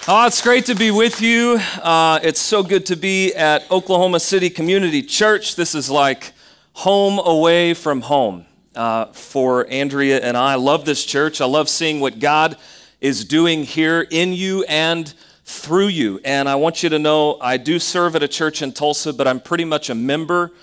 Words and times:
Oh, 0.07 0.25
it's 0.25 0.41
great 0.41 0.65
to 0.67 0.73
be 0.73 0.89
with 0.89 1.19
you. 1.19 1.59
Uh, 1.83 2.21
it's 2.23 2.39
so 2.39 2.63
good 2.63 2.85
to 2.85 2.95
be 2.95 3.33
at 3.33 3.69
Oklahoma 3.69 4.21
City 4.21 4.49
Community 4.49 5.01
Church. 5.01 5.57
This 5.57 5.75
is 5.75 5.89
like 5.89 6.31
home 6.71 7.19
away 7.19 7.73
from 7.73 8.03
home 8.03 8.45
uh, 8.79 9.11
for 9.11 9.67
Andrea 9.69 10.21
and 10.21 10.37
I. 10.37 10.53
I 10.53 10.55
love 10.55 10.85
this 10.85 11.03
church. 11.03 11.41
I 11.41 11.45
love 11.45 11.67
seeing 11.67 11.99
what 11.99 12.19
God 12.19 12.55
is 13.01 13.25
doing 13.25 13.65
here 13.65 14.07
in 14.09 14.31
you 14.31 14.63
and 14.69 15.13
through 15.43 15.87
you. 15.87 16.21
And 16.23 16.47
I 16.47 16.55
want 16.55 16.81
you 16.81 16.87
to 16.87 16.97
know 16.97 17.37
I 17.41 17.57
do 17.57 17.77
serve 17.77 18.15
at 18.15 18.23
a 18.23 18.27
church 18.27 18.61
in 18.61 18.71
Tulsa, 18.71 19.11
but 19.11 19.27
I'm 19.27 19.41
pretty 19.41 19.65
much 19.65 19.89
a 19.89 19.95
member 19.95 20.53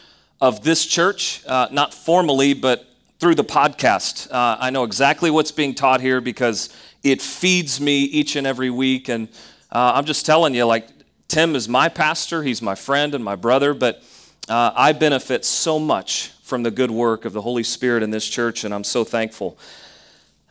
of 0.41 0.65
this 0.65 0.87
church, 0.87 1.45
uh, 1.47 1.69
not 1.71 1.93
formally, 1.93 2.55
but 2.55 2.87
through 3.19 3.35
the 3.35 3.45
podcast. 3.45 4.31
Uh, 4.31 4.57
I 4.61 4.71
know 4.71 4.85
exactly 4.85 5.31
what's 5.31 5.53
being 5.53 5.75
taught 5.75 6.01
here 6.01 6.23
because 6.23 6.75
it 7.03 7.21
feeds 7.21 7.83
me 7.83 8.05
each 8.05 8.35
and 8.35 8.47
every 8.47 8.71
week. 8.71 9.11
And 9.11 9.29
uh, 9.71 9.93
I'm 9.95 10.07
just 10.07 10.25
telling 10.25 10.55
you, 10.55 10.65
like, 10.65 10.89
Tim 11.29 11.55
is 11.55 11.69
my 11.69 11.91
pastor, 11.91 12.43
he's 12.43 12.63
my 12.63 12.77
friend 12.77 13.15
and 13.15 13.23
my 13.23 13.37
brother, 13.37 13.75
but 13.75 14.03
uh, 14.49 14.73
I 14.75 14.93
benefit 14.93 15.45
so 15.45 15.79
much 15.79 16.33
from 16.47 16.63
the 16.63 16.71
good 16.71 16.93
work 16.93 17.25
of 17.25 17.33
the 17.33 17.43
Holy 17.43 17.65
Spirit 17.65 18.05
in 18.05 18.13
this 18.13 18.25
church, 18.25 18.63
and 18.63 18.73
I'm 18.73 18.85
so 18.85 19.03
thankful. 19.03 19.59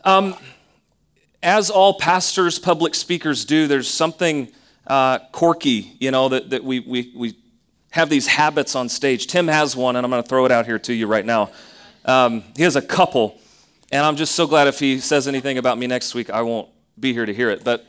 Um, 0.03 0.35
as 1.41 1.69
all 1.69 1.97
pastors, 1.97 2.59
public 2.59 2.93
speakers 2.93 3.45
do, 3.45 3.65
there's 3.65 3.87
something 3.87 4.51
uh, 4.87 5.19
quirky, 5.31 5.95
you 6.01 6.11
know, 6.11 6.27
that, 6.27 6.49
that 6.49 6.65
we, 6.65 6.81
we, 6.81 7.13
we 7.15 7.37
have 7.91 8.09
these 8.09 8.27
habits 8.27 8.75
on 8.75 8.89
stage. 8.89 9.27
Tim 9.27 9.47
has 9.47 9.73
one, 9.73 9.95
and 9.95 10.05
I'm 10.05 10.11
going 10.11 10.21
to 10.21 10.27
throw 10.27 10.43
it 10.43 10.51
out 10.51 10.65
here 10.65 10.79
to 10.79 10.93
you 10.93 11.07
right 11.07 11.25
now. 11.25 11.49
Um, 12.03 12.43
he 12.57 12.63
has 12.63 12.75
a 12.75 12.81
couple, 12.81 13.39
and 13.89 14.05
I'm 14.05 14.17
just 14.17 14.35
so 14.35 14.47
glad 14.47 14.67
if 14.67 14.79
he 14.79 14.99
says 14.99 15.29
anything 15.29 15.57
about 15.57 15.77
me 15.77 15.87
next 15.87 16.13
week, 16.13 16.29
I 16.29 16.41
won't 16.41 16.67
be 16.99 17.13
here 17.13 17.25
to 17.25 17.33
hear 17.33 17.49
it. 17.49 17.63
But, 17.63 17.85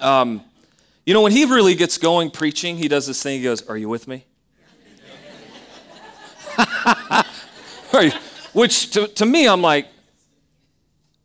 um, 0.00 0.42
you 1.06 1.14
know, 1.14 1.22
when 1.22 1.30
he 1.30 1.44
really 1.44 1.76
gets 1.76 1.96
going 1.96 2.32
preaching, 2.32 2.76
he 2.76 2.88
does 2.88 3.06
this 3.06 3.22
thing. 3.22 3.38
He 3.38 3.44
goes, 3.44 3.64
Are 3.68 3.76
you 3.76 3.88
with 3.88 4.08
me? 4.08 4.24
Which 8.52 8.90
to, 8.90 9.06
to 9.08 9.26
me, 9.26 9.46
I'm 9.48 9.62
like, 9.62 9.88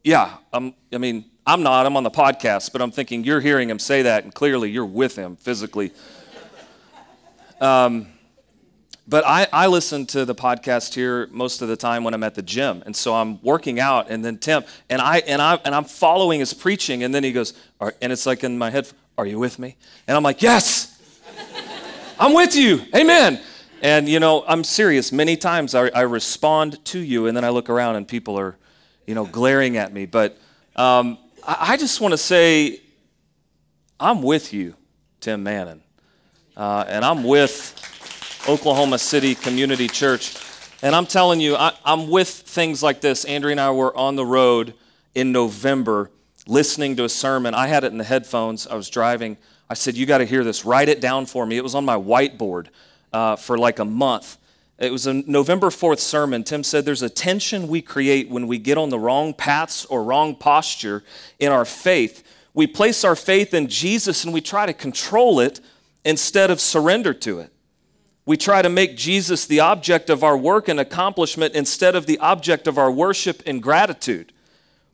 yeah, 0.03 0.37
I'm, 0.53 0.73
I 0.93 0.97
mean, 0.97 1.25
I'm 1.47 1.63
not, 1.63 1.85
I'm 1.85 1.97
on 1.97 2.03
the 2.03 2.11
podcast, 2.11 2.71
but 2.71 2.81
I'm 2.81 2.91
thinking 2.91 3.23
you're 3.23 3.41
hearing 3.41 3.69
him 3.69 3.79
say 3.79 4.03
that, 4.03 4.23
and 4.23 4.33
clearly 4.33 4.69
you're 4.69 4.85
with 4.85 5.15
him 5.15 5.35
physically. 5.35 5.91
Um, 7.59 8.07
but 9.07 9.23
I, 9.25 9.47
I 9.53 9.67
listen 9.67 10.05
to 10.07 10.25
the 10.25 10.33
podcast 10.33 10.95
here 10.95 11.27
most 11.31 11.61
of 11.61 11.67
the 11.67 11.75
time 11.75 12.03
when 12.03 12.13
I'm 12.13 12.23
at 12.23 12.33
the 12.33 12.41
gym, 12.41 12.81
and 12.85 12.95
so 12.95 13.13
I'm 13.13 13.41
working 13.43 13.79
out, 13.79 14.09
and 14.09 14.25
then 14.25 14.39
Tim 14.39 14.63
and 14.89 14.99
I 14.99 15.19
and 15.19 15.41
I 15.41 15.59
and 15.63 15.75
I'm 15.75 15.83
following 15.83 16.39
his 16.39 16.53
preaching, 16.53 17.03
and 17.03 17.13
then 17.13 17.23
he 17.23 17.31
goes, 17.31 17.53
and 18.01 18.11
it's 18.11 18.25
like 18.25 18.43
in 18.43 18.57
my 18.57 18.71
head, 18.71 18.89
"Are 19.15 19.27
you 19.27 19.37
with 19.37 19.59
me?" 19.59 19.75
And 20.07 20.17
I'm 20.17 20.23
like, 20.23 20.41
"Yes, 20.41 20.99
I'm 22.19 22.33
with 22.33 22.55
you, 22.55 22.81
Amen." 22.95 23.39
And 23.85 24.09
you 24.09 24.19
know, 24.19 24.43
I'm 24.47 24.63
serious. 24.63 25.11
Many 25.11 25.37
times 25.37 25.75
I, 25.75 25.89
I 25.89 26.01
respond 26.01 26.83
to 26.85 26.97
you, 26.97 27.27
and 27.27 27.37
then 27.37 27.45
I 27.45 27.49
look 27.49 27.69
around 27.69 27.97
and 27.97 28.07
people 28.07 28.35
are, 28.35 28.57
you 29.05 29.13
know, 29.13 29.25
glaring 29.25 29.77
at 29.77 29.93
me. 29.93 30.07
But 30.07 30.39
um, 30.75 31.19
I, 31.47 31.73
I, 31.73 31.77
just 31.77 32.01
want 32.01 32.11
to 32.13 32.17
say, 32.17 32.81
I'm 33.99 34.23
with 34.23 34.53
you, 34.53 34.73
Tim 35.19 35.43
Mannon, 35.43 35.83
uh, 36.57 36.85
and 36.87 37.05
I'm 37.05 37.23
with 37.23 37.75
Oklahoma 38.49 38.97
City 38.97 39.35
Community 39.35 39.87
Church. 39.87 40.35
And 40.81 40.95
I'm 40.95 41.05
telling 41.05 41.39
you, 41.39 41.55
I, 41.55 41.71
I'm 41.85 42.09
with 42.09 42.29
things 42.29 42.81
like 42.81 43.01
this. 43.01 43.23
Andrea 43.23 43.51
and 43.51 43.61
I 43.61 43.69
were 43.69 43.95
on 43.95 44.15
the 44.15 44.25
road 44.25 44.73
in 45.13 45.31
November 45.31 46.09
listening 46.47 46.95
to 46.95 47.03
a 47.03 47.09
sermon. 47.09 47.53
I 47.53 47.67
had 47.67 47.83
it 47.83 47.91
in 47.91 47.99
the 47.99 48.03
headphones. 48.03 48.65
I 48.65 48.73
was 48.73 48.89
driving. 48.89 49.37
I 49.69 49.75
said, 49.75 49.95
You 49.95 50.07
got 50.07 50.17
to 50.17 50.25
hear 50.25 50.43
this. 50.43 50.65
Write 50.65 50.89
it 50.89 51.01
down 51.01 51.27
for 51.27 51.45
me. 51.45 51.55
It 51.55 51.63
was 51.63 51.75
on 51.75 51.85
my 51.85 51.97
whiteboard 51.97 52.69
uh, 53.15 53.37
for 53.37 53.57
like 53.57 53.79
a 53.79 53.85
month. 53.85 54.37
It 54.77 54.91
was 54.91 55.07
a 55.07 55.13
November 55.13 55.67
4th 55.67 55.99
sermon. 55.99 56.43
Tim 56.43 56.65
said 56.65 56.83
there's 56.83 57.01
a 57.01 57.09
tension 57.09 57.69
we 57.69 57.81
create 57.81 58.29
when 58.29 58.45
we 58.45 58.59
get 58.59 58.77
on 58.77 58.89
the 58.89 58.99
wrong 58.99 59.33
paths 59.33 59.85
or 59.85 60.03
wrong 60.03 60.35
posture 60.35 61.01
in 61.39 61.49
our 61.49 61.63
faith. 61.63 62.23
We 62.53 62.67
place 62.67 63.05
our 63.05 63.15
faith 63.15 63.53
in 63.53 63.69
Jesus 63.69 64.25
and 64.25 64.33
we 64.33 64.41
try 64.41 64.65
to 64.65 64.73
control 64.73 65.39
it 65.39 65.61
instead 66.03 66.51
of 66.51 66.59
surrender 66.59 67.13
to 67.13 67.39
it. 67.39 67.53
We 68.25 68.35
try 68.35 68.61
to 68.61 68.69
make 68.69 68.97
Jesus 68.97 69.45
the 69.45 69.61
object 69.61 70.09
of 70.09 70.21
our 70.21 70.37
work 70.37 70.67
and 70.67 70.77
accomplishment 70.77 71.55
instead 71.55 71.95
of 71.95 72.07
the 72.07 72.19
object 72.19 72.67
of 72.67 72.77
our 72.77 72.91
worship 72.91 73.41
and 73.45 73.63
gratitude. 73.63 74.33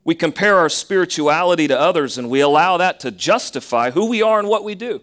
We 0.03 0.13
compare 0.13 0.57
our 0.57 0.69
spirituality 0.69 1.67
to 1.69 1.79
others 1.79 2.19
and 2.19 2.29
we 2.29 2.41
allow 2.41 2.77
that 2.77 2.99
to 2.99 3.09
justify 3.09 3.89
who 3.89 4.05
we 4.05 4.21
are 4.21 4.37
and 4.37 4.47
what 4.47 4.63
we 4.63 4.75
do. 4.75 5.01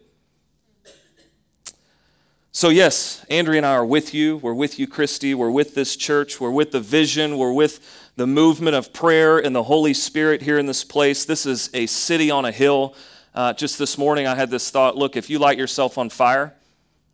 So, 2.58 2.70
yes, 2.70 3.24
Andrea 3.30 3.58
and 3.58 3.66
I 3.66 3.74
are 3.74 3.84
with 3.84 4.12
you. 4.12 4.38
We're 4.38 4.52
with 4.52 4.80
you, 4.80 4.88
Christy. 4.88 5.32
We're 5.32 5.48
with 5.48 5.76
this 5.76 5.94
church. 5.94 6.40
We're 6.40 6.50
with 6.50 6.72
the 6.72 6.80
vision. 6.80 7.38
We're 7.38 7.52
with 7.52 8.10
the 8.16 8.26
movement 8.26 8.74
of 8.74 8.92
prayer 8.92 9.38
and 9.38 9.54
the 9.54 9.62
Holy 9.62 9.94
Spirit 9.94 10.42
here 10.42 10.58
in 10.58 10.66
this 10.66 10.82
place. 10.82 11.24
This 11.24 11.46
is 11.46 11.70
a 11.72 11.86
city 11.86 12.32
on 12.32 12.44
a 12.44 12.50
hill. 12.50 12.96
Uh, 13.32 13.52
just 13.52 13.78
this 13.78 13.96
morning, 13.96 14.26
I 14.26 14.34
had 14.34 14.50
this 14.50 14.72
thought 14.72 14.96
look, 14.96 15.14
if 15.16 15.30
you 15.30 15.38
light 15.38 15.56
yourself 15.56 15.98
on 15.98 16.10
fire, 16.10 16.52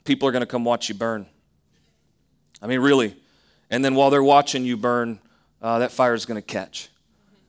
people 0.05 0.27
are 0.27 0.33
going 0.33 0.41
to 0.41 0.47
come 0.47 0.65
watch 0.65 0.89
you 0.89 0.95
burn. 0.95 1.27
I 2.63 2.67
mean, 2.67 2.81
really. 2.81 3.15
And 3.69 3.85
then 3.85 3.95
while 3.97 4.09
they're 4.09 4.23
watching 4.23 4.65
you 4.65 4.79
burn, 4.79 5.19
uh, 5.61 5.81
that 5.81 5.93
fire 5.93 6.15
is 6.15 6.25
going 6.25 6.41
to 6.41 6.47
catch. 6.47 6.89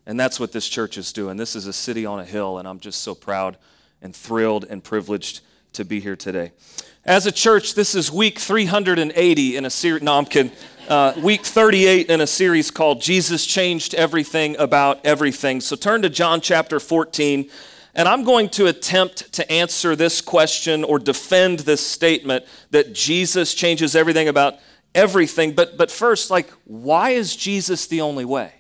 And 0.06 0.20
that's 0.20 0.38
what 0.38 0.52
this 0.52 0.68
church 0.68 0.98
is 0.98 1.14
doing. 1.14 1.38
This 1.38 1.56
is 1.56 1.66
a 1.66 1.72
city 1.72 2.06
on 2.06 2.20
a 2.20 2.26
hill, 2.26 2.58
and 2.58 2.68
I'm 2.68 2.82
just 2.82 3.04
so 3.04 3.16
proud 3.16 3.56
and 4.02 4.14
thrilled 4.14 4.66
and 4.70 4.84
privileged 4.84 5.40
to 5.72 5.86
be 5.86 6.02
here 6.02 6.18
today. 6.18 6.52
As 7.08 7.28
a 7.28 7.32
church, 7.32 7.76
this 7.76 7.94
is 7.94 8.12
week 8.12 8.40
380 8.40 9.58
in 9.58 9.66
a 9.66 9.70
series. 9.70 10.02
No, 10.02 10.18
I'm 10.18 10.26
kidding. 10.26 10.52
Uh, 10.90 11.14
week 11.22 11.46
38 11.46 12.10
in 12.10 12.20
a 12.20 12.26
series 12.26 12.72
called 12.72 13.00
Jesus 13.00 13.46
Changed 13.46 13.94
Everything 13.94 14.58
About 14.58 15.06
Everything. 15.06 15.62
So 15.62 15.76
turn 15.76 16.02
to 16.02 16.10
John 16.10 16.42
chapter 16.42 16.80
14, 16.80 17.48
and 17.94 18.08
I'm 18.08 18.24
going 18.24 18.50
to 18.50 18.66
attempt 18.66 19.32
to 19.34 19.52
answer 19.52 19.96
this 19.96 20.20
question 20.20 20.84
or 20.84 20.98
defend 20.98 21.60
this 21.60 21.86
statement 21.86 22.44
that 22.72 22.96
Jesus 22.96 23.54
changes 23.54 23.96
everything 23.96 24.28
about 24.28 24.56
everything. 24.96 25.54
But, 25.54 25.78
but 25.78 25.92
first, 25.92 26.32
like, 26.32 26.50
why 26.64 27.12
is 27.12 27.36
Jesus 27.36 27.86
the 27.86 28.02
only 28.02 28.26
way? 28.26 28.52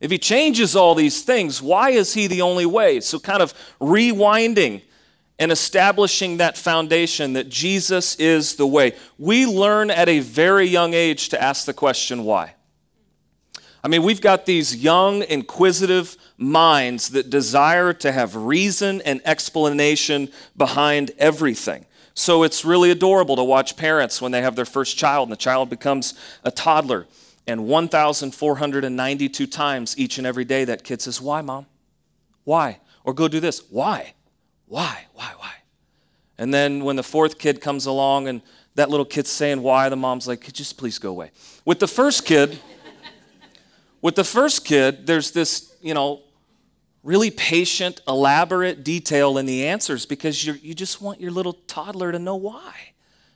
If 0.00 0.10
he 0.10 0.18
changes 0.18 0.74
all 0.74 0.96
these 0.96 1.22
things, 1.22 1.62
why 1.62 1.90
is 1.90 2.14
he 2.14 2.26
the 2.26 2.42
only 2.42 2.66
way? 2.66 2.98
So, 2.98 3.20
kind 3.20 3.40
of 3.40 3.54
rewinding 3.80 4.82
and 5.38 5.50
establishing 5.50 6.36
that 6.36 6.56
foundation 6.56 7.32
that 7.32 7.48
Jesus 7.48 8.14
is 8.16 8.56
the 8.56 8.66
way. 8.66 8.94
We 9.18 9.46
learn 9.46 9.90
at 9.90 10.08
a 10.08 10.20
very 10.20 10.66
young 10.66 10.94
age 10.94 11.30
to 11.30 11.42
ask 11.42 11.66
the 11.66 11.72
question, 11.72 12.24
why? 12.24 12.54
I 13.84 13.88
mean, 13.88 14.04
we've 14.04 14.20
got 14.20 14.46
these 14.46 14.76
young, 14.76 15.22
inquisitive 15.22 16.16
minds 16.38 17.10
that 17.10 17.30
desire 17.30 17.92
to 17.94 18.12
have 18.12 18.36
reason 18.36 19.00
and 19.00 19.20
explanation 19.24 20.30
behind 20.56 21.10
everything. 21.18 21.86
So 22.14 22.44
it's 22.44 22.64
really 22.64 22.90
adorable 22.90 23.36
to 23.36 23.44
watch 23.44 23.76
parents 23.76 24.20
when 24.22 24.30
they 24.30 24.42
have 24.42 24.54
their 24.54 24.64
first 24.64 24.96
child 24.96 25.28
and 25.28 25.32
the 25.32 25.36
child 25.36 25.70
becomes 25.70 26.14
a 26.44 26.50
toddler. 26.50 27.06
And 27.46 27.66
1,492 27.66 29.46
times 29.48 29.98
each 29.98 30.18
and 30.18 30.26
every 30.26 30.44
day, 30.44 30.64
that 30.64 30.84
kid 30.84 31.02
says, 31.02 31.20
Why, 31.20 31.40
mom? 31.40 31.66
Why? 32.44 32.78
Or 33.02 33.12
go 33.12 33.26
do 33.26 33.40
this. 33.40 33.64
Why? 33.68 34.14
Why? 34.72 35.04
Why? 35.12 35.32
Why? 35.36 35.52
And 36.38 36.54
then 36.54 36.82
when 36.82 36.96
the 36.96 37.02
fourth 37.02 37.38
kid 37.38 37.60
comes 37.60 37.84
along 37.84 38.26
and 38.26 38.40
that 38.74 38.88
little 38.88 39.04
kid's 39.04 39.28
saying 39.28 39.60
why, 39.60 39.90
the 39.90 39.96
mom's 39.96 40.26
like, 40.26 40.40
"Could 40.40 40.54
just 40.54 40.78
please 40.78 40.98
go 40.98 41.10
away. 41.10 41.30
With 41.66 41.78
the 41.78 41.86
first 41.86 42.24
kid, 42.24 42.58
with 44.00 44.14
the 44.14 44.24
first 44.24 44.64
kid, 44.64 45.06
there's 45.06 45.32
this, 45.32 45.76
you 45.82 45.92
know, 45.92 46.22
really 47.02 47.30
patient, 47.30 48.00
elaborate 48.08 48.82
detail 48.82 49.36
in 49.36 49.44
the 49.44 49.66
answers 49.66 50.06
because 50.06 50.42
you 50.42 50.54
you 50.54 50.72
just 50.72 51.02
want 51.02 51.20
your 51.20 51.32
little 51.32 51.52
toddler 51.66 52.10
to 52.10 52.18
know 52.18 52.36
why. 52.36 52.94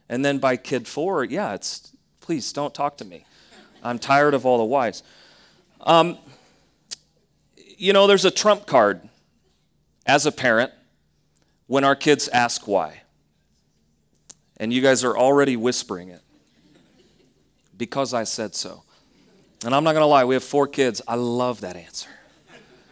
And 0.09 0.25
then 0.25 0.39
by 0.39 0.57
kid 0.57 0.89
four, 0.89 1.23
yeah, 1.23 1.53
it's 1.53 1.95
please 2.23 2.51
don't 2.51 2.73
talk 2.73 2.97
to 2.97 3.05
me. 3.05 3.27
I'm 3.83 3.99
tired 3.99 4.33
of 4.33 4.47
all 4.47 4.57
the 4.57 4.65
whys. 4.65 5.03
Um, 5.83 6.17
you 7.77 7.93
know, 7.93 8.07
there's 8.07 8.25
a 8.25 8.31
trump 8.31 8.65
card 8.65 9.07
as 10.07 10.25
a 10.25 10.33
parent 10.33 10.73
when 11.67 11.85
our 11.85 11.97
kids 11.97 12.29
ask 12.29 12.67
why. 12.67 13.03
And 14.57 14.73
you 14.73 14.81
guys 14.81 15.05
are 15.05 15.17
already 15.17 15.57
whispering 15.57 16.09
it. 16.09 16.23
Because 17.77 18.15
I 18.15 18.25
said 18.25 18.55
so. 18.55 18.83
And 19.65 19.75
I'm 19.75 19.85
not 19.85 19.93
to 19.93 20.05
lie, 20.07 20.25
we 20.25 20.35
have 20.35 20.45
four 20.45 20.67
kids. 20.67 21.03
I 21.07 21.17
love 21.17 21.61
that 21.61 21.77
answer. 21.77 22.09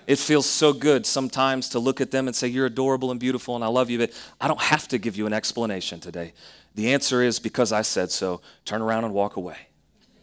It 0.06 0.19
feels 0.19 0.44
so 0.44 0.73
good 0.75 1.06
sometimes 1.06 1.71
to 1.71 1.79
look 1.79 2.00
at 2.00 2.11
them 2.11 2.26
and 2.26 2.37
say, 2.37 2.49
You're 2.49 2.67
adorable 2.67 3.11
and 3.11 3.19
beautiful 3.19 3.55
and 3.55 3.65
I 3.65 3.69
love 3.69 3.88
you, 3.88 3.99
but 3.99 4.12
I 4.41 4.49
don't 4.49 4.61
have 4.61 4.87
to 4.88 4.99
give 4.99 5.17
you 5.17 5.26
an 5.26 5.32
explanation 5.32 6.00
today. 6.00 6.35
The 6.75 6.93
answer 6.93 7.23
is 7.23 7.38
because 7.38 7.73
I 7.73 7.82
said 7.82 8.11
so. 8.11 8.43
Turn 8.65 8.82
around 8.82 9.05
and 9.05 9.15
walk 9.15 9.37
away. 9.37 9.56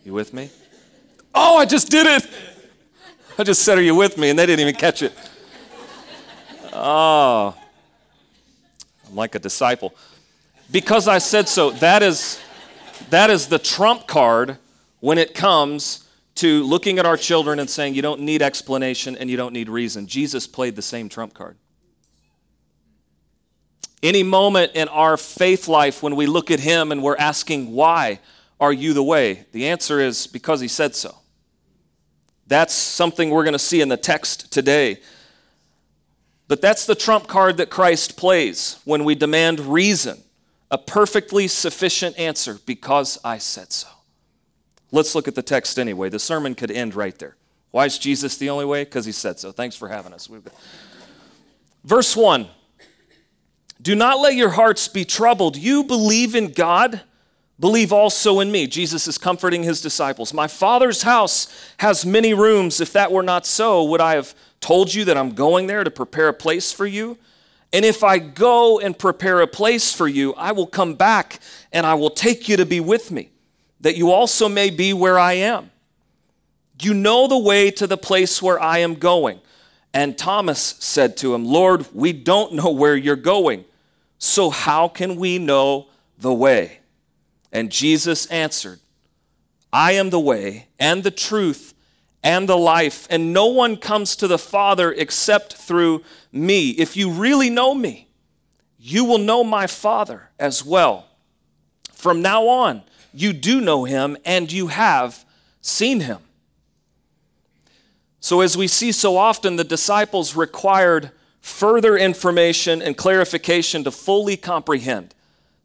You 0.03 0.13
with 0.13 0.33
me? 0.33 0.49
Oh, 1.33 1.57
I 1.57 1.65
just 1.65 1.89
did 1.89 2.05
it. 2.05 2.29
I 3.37 3.43
just 3.43 3.63
said, 3.63 3.77
Are 3.77 3.81
you 3.81 3.95
with 3.95 4.17
me? 4.17 4.29
And 4.29 4.37
they 4.37 4.45
didn't 4.45 4.59
even 4.59 4.75
catch 4.75 5.01
it. 5.01 5.13
Oh, 6.73 7.55
like 9.13 9.35
a 9.35 9.39
disciple. 9.39 9.95
Because 10.71 11.07
I 11.07 11.17
said 11.17 11.49
so, 11.49 11.71
that 11.71 12.01
is, 12.01 12.39
that 13.09 13.29
is 13.29 13.47
the 13.47 13.59
trump 13.59 14.07
card 14.07 14.57
when 14.99 15.17
it 15.17 15.33
comes 15.33 16.07
to 16.35 16.63
looking 16.63 16.97
at 16.97 17.05
our 17.05 17.17
children 17.17 17.59
and 17.59 17.69
saying, 17.69 17.93
You 17.93 18.01
don't 18.01 18.21
need 18.21 18.41
explanation 18.41 19.17
and 19.17 19.29
you 19.29 19.37
don't 19.37 19.53
need 19.53 19.69
reason. 19.69 20.07
Jesus 20.07 20.47
played 20.47 20.75
the 20.75 20.81
same 20.81 21.09
trump 21.09 21.33
card. 21.33 21.57
Any 24.01 24.23
moment 24.23 24.71
in 24.73 24.87
our 24.87 25.17
faith 25.17 25.67
life 25.67 26.01
when 26.01 26.15
we 26.15 26.25
look 26.25 26.49
at 26.49 26.59
Him 26.59 26.91
and 26.91 27.03
we're 27.03 27.17
asking, 27.17 27.71
Why 27.71 28.19
are 28.59 28.73
you 28.73 28.93
the 28.93 29.03
way? 29.03 29.45
The 29.51 29.67
answer 29.67 29.99
is 29.99 30.25
because 30.25 30.61
He 30.61 30.67
said 30.67 30.95
so. 30.95 31.15
That's 32.47 32.73
something 32.73 33.29
we're 33.29 33.43
going 33.43 33.53
to 33.53 33.59
see 33.59 33.81
in 33.81 33.89
the 33.89 33.97
text 33.97 34.51
today. 34.51 34.99
But 36.51 36.59
that's 36.59 36.85
the 36.85 36.95
trump 36.95 37.27
card 37.27 37.55
that 37.55 37.69
Christ 37.69 38.17
plays 38.17 38.81
when 38.83 39.05
we 39.05 39.15
demand 39.15 39.61
reason, 39.61 40.21
a 40.69 40.77
perfectly 40.77 41.47
sufficient 41.47 42.19
answer, 42.19 42.59
because 42.65 43.17
I 43.23 43.37
said 43.37 43.71
so. 43.71 43.87
Let's 44.91 45.15
look 45.15 45.29
at 45.29 45.35
the 45.35 45.43
text 45.43 45.79
anyway. 45.79 46.09
The 46.09 46.19
sermon 46.19 46.55
could 46.55 46.69
end 46.69 46.93
right 46.93 47.17
there. 47.17 47.37
Why 47.69 47.85
is 47.85 47.97
Jesus 47.97 48.35
the 48.35 48.49
only 48.49 48.65
way? 48.65 48.83
Because 48.83 49.05
he 49.05 49.13
said 49.13 49.39
so. 49.39 49.53
Thanks 49.53 49.77
for 49.77 49.87
having 49.87 50.11
us. 50.11 50.27
Verse 51.85 52.17
1 52.17 52.49
Do 53.81 53.95
not 53.95 54.19
let 54.19 54.35
your 54.35 54.49
hearts 54.49 54.89
be 54.89 55.05
troubled. 55.05 55.55
You 55.55 55.85
believe 55.85 56.35
in 56.35 56.51
God, 56.51 56.99
believe 57.61 57.93
also 57.93 58.41
in 58.41 58.51
me. 58.51 58.67
Jesus 58.67 59.07
is 59.07 59.17
comforting 59.17 59.63
his 59.63 59.79
disciples. 59.79 60.33
My 60.33 60.47
Father's 60.47 61.03
house 61.03 61.47
has 61.77 62.05
many 62.05 62.33
rooms. 62.33 62.81
If 62.81 62.91
that 62.93 63.11
were 63.11 63.23
not 63.23 63.45
so, 63.45 63.83
would 63.85 64.01
I 64.01 64.15
have 64.15 64.35
told 64.59 64.93
you 64.93 65.05
that 65.05 65.15
I'm 65.15 65.33
going 65.33 65.67
there 65.67 65.85
to 65.85 65.91
prepare 65.91 66.27
a 66.27 66.33
place 66.33 66.73
for 66.73 66.85
you? 66.85 67.17
And 67.71 67.85
if 67.85 68.03
I 68.03 68.17
go 68.17 68.79
and 68.79 68.97
prepare 68.97 69.39
a 69.39 69.47
place 69.47 69.93
for 69.93 70.07
you, 70.07 70.33
I 70.33 70.51
will 70.51 70.67
come 70.67 70.95
back 70.95 71.39
and 71.71 71.85
I 71.85 71.93
will 71.93 72.09
take 72.09 72.49
you 72.49 72.57
to 72.57 72.65
be 72.65 72.81
with 72.81 73.11
me 73.11 73.31
that 73.81 73.97
you 73.97 74.11
also 74.11 74.47
may 74.47 74.69
be 74.69 74.93
where 74.93 75.17
I 75.17 75.33
am. 75.33 75.71
You 76.81 76.93
know 76.93 77.27
the 77.27 77.37
way 77.37 77.71
to 77.71 77.87
the 77.87 77.97
place 77.97 78.41
where 78.41 78.59
I 78.59 78.79
am 78.79 78.95
going. 78.95 79.39
And 79.93 80.17
Thomas 80.17 80.75
said 80.79 81.17
to 81.17 81.35
him, 81.35 81.45
Lord, 81.45 81.85
we 81.93 82.13
don't 82.13 82.53
know 82.53 82.71
where 82.71 82.95
you're 82.95 83.15
going, 83.15 83.65
so 84.17 84.49
how 84.49 84.87
can 84.87 85.17
we 85.17 85.37
know 85.37 85.87
the 86.17 86.33
way? 86.33 86.80
And 87.51 87.71
Jesus 87.71 88.25
answered, 88.27 88.79
I 89.73 89.93
am 89.93 90.09
the 90.09 90.19
way 90.19 90.67
and 90.79 91.03
the 91.03 91.11
truth 91.11 91.73
and 92.23 92.47
the 92.47 92.57
life, 92.57 93.07
and 93.09 93.33
no 93.33 93.47
one 93.47 93.77
comes 93.77 94.15
to 94.17 94.27
the 94.27 94.37
Father 94.37 94.91
except 94.91 95.55
through 95.55 96.03
me. 96.31 96.69
If 96.71 96.95
you 96.95 97.11
really 97.11 97.49
know 97.49 97.73
me, 97.73 98.07
you 98.79 99.05
will 99.05 99.17
know 99.17 99.43
my 99.43 99.67
Father 99.67 100.29
as 100.39 100.63
well. 100.63 101.07
From 101.93 102.21
now 102.21 102.47
on, 102.47 102.83
you 103.13 103.33
do 103.33 103.59
know 103.59 103.85
him 103.85 104.17
and 104.23 104.51
you 104.51 104.67
have 104.67 105.25
seen 105.61 106.01
him. 106.01 106.19
So, 108.19 108.41
as 108.41 108.55
we 108.55 108.67
see 108.67 108.91
so 108.91 109.17
often, 109.17 109.55
the 109.55 109.63
disciples 109.63 110.35
required 110.35 111.11
further 111.41 111.97
information 111.97 112.81
and 112.81 112.95
clarification 112.95 113.83
to 113.83 113.91
fully 113.91 114.37
comprehend 114.37 115.15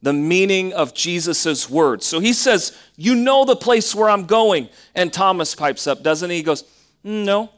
the 0.02 0.12
meaning 0.12 0.72
of 0.72 0.94
Jesus' 0.94 1.68
words. 1.68 2.06
So 2.06 2.20
he 2.20 2.32
says, 2.32 2.76
You 2.96 3.14
know 3.14 3.44
the 3.44 3.56
place 3.56 3.94
where 3.94 4.10
I'm 4.10 4.26
going. 4.26 4.68
And 4.94 5.12
Thomas 5.12 5.54
pipes 5.54 5.86
up, 5.86 6.02
doesn't 6.02 6.30
he? 6.30 6.36
He 6.36 6.42
goes, 6.42 6.62
mm, 7.04 7.24
No. 7.24 7.50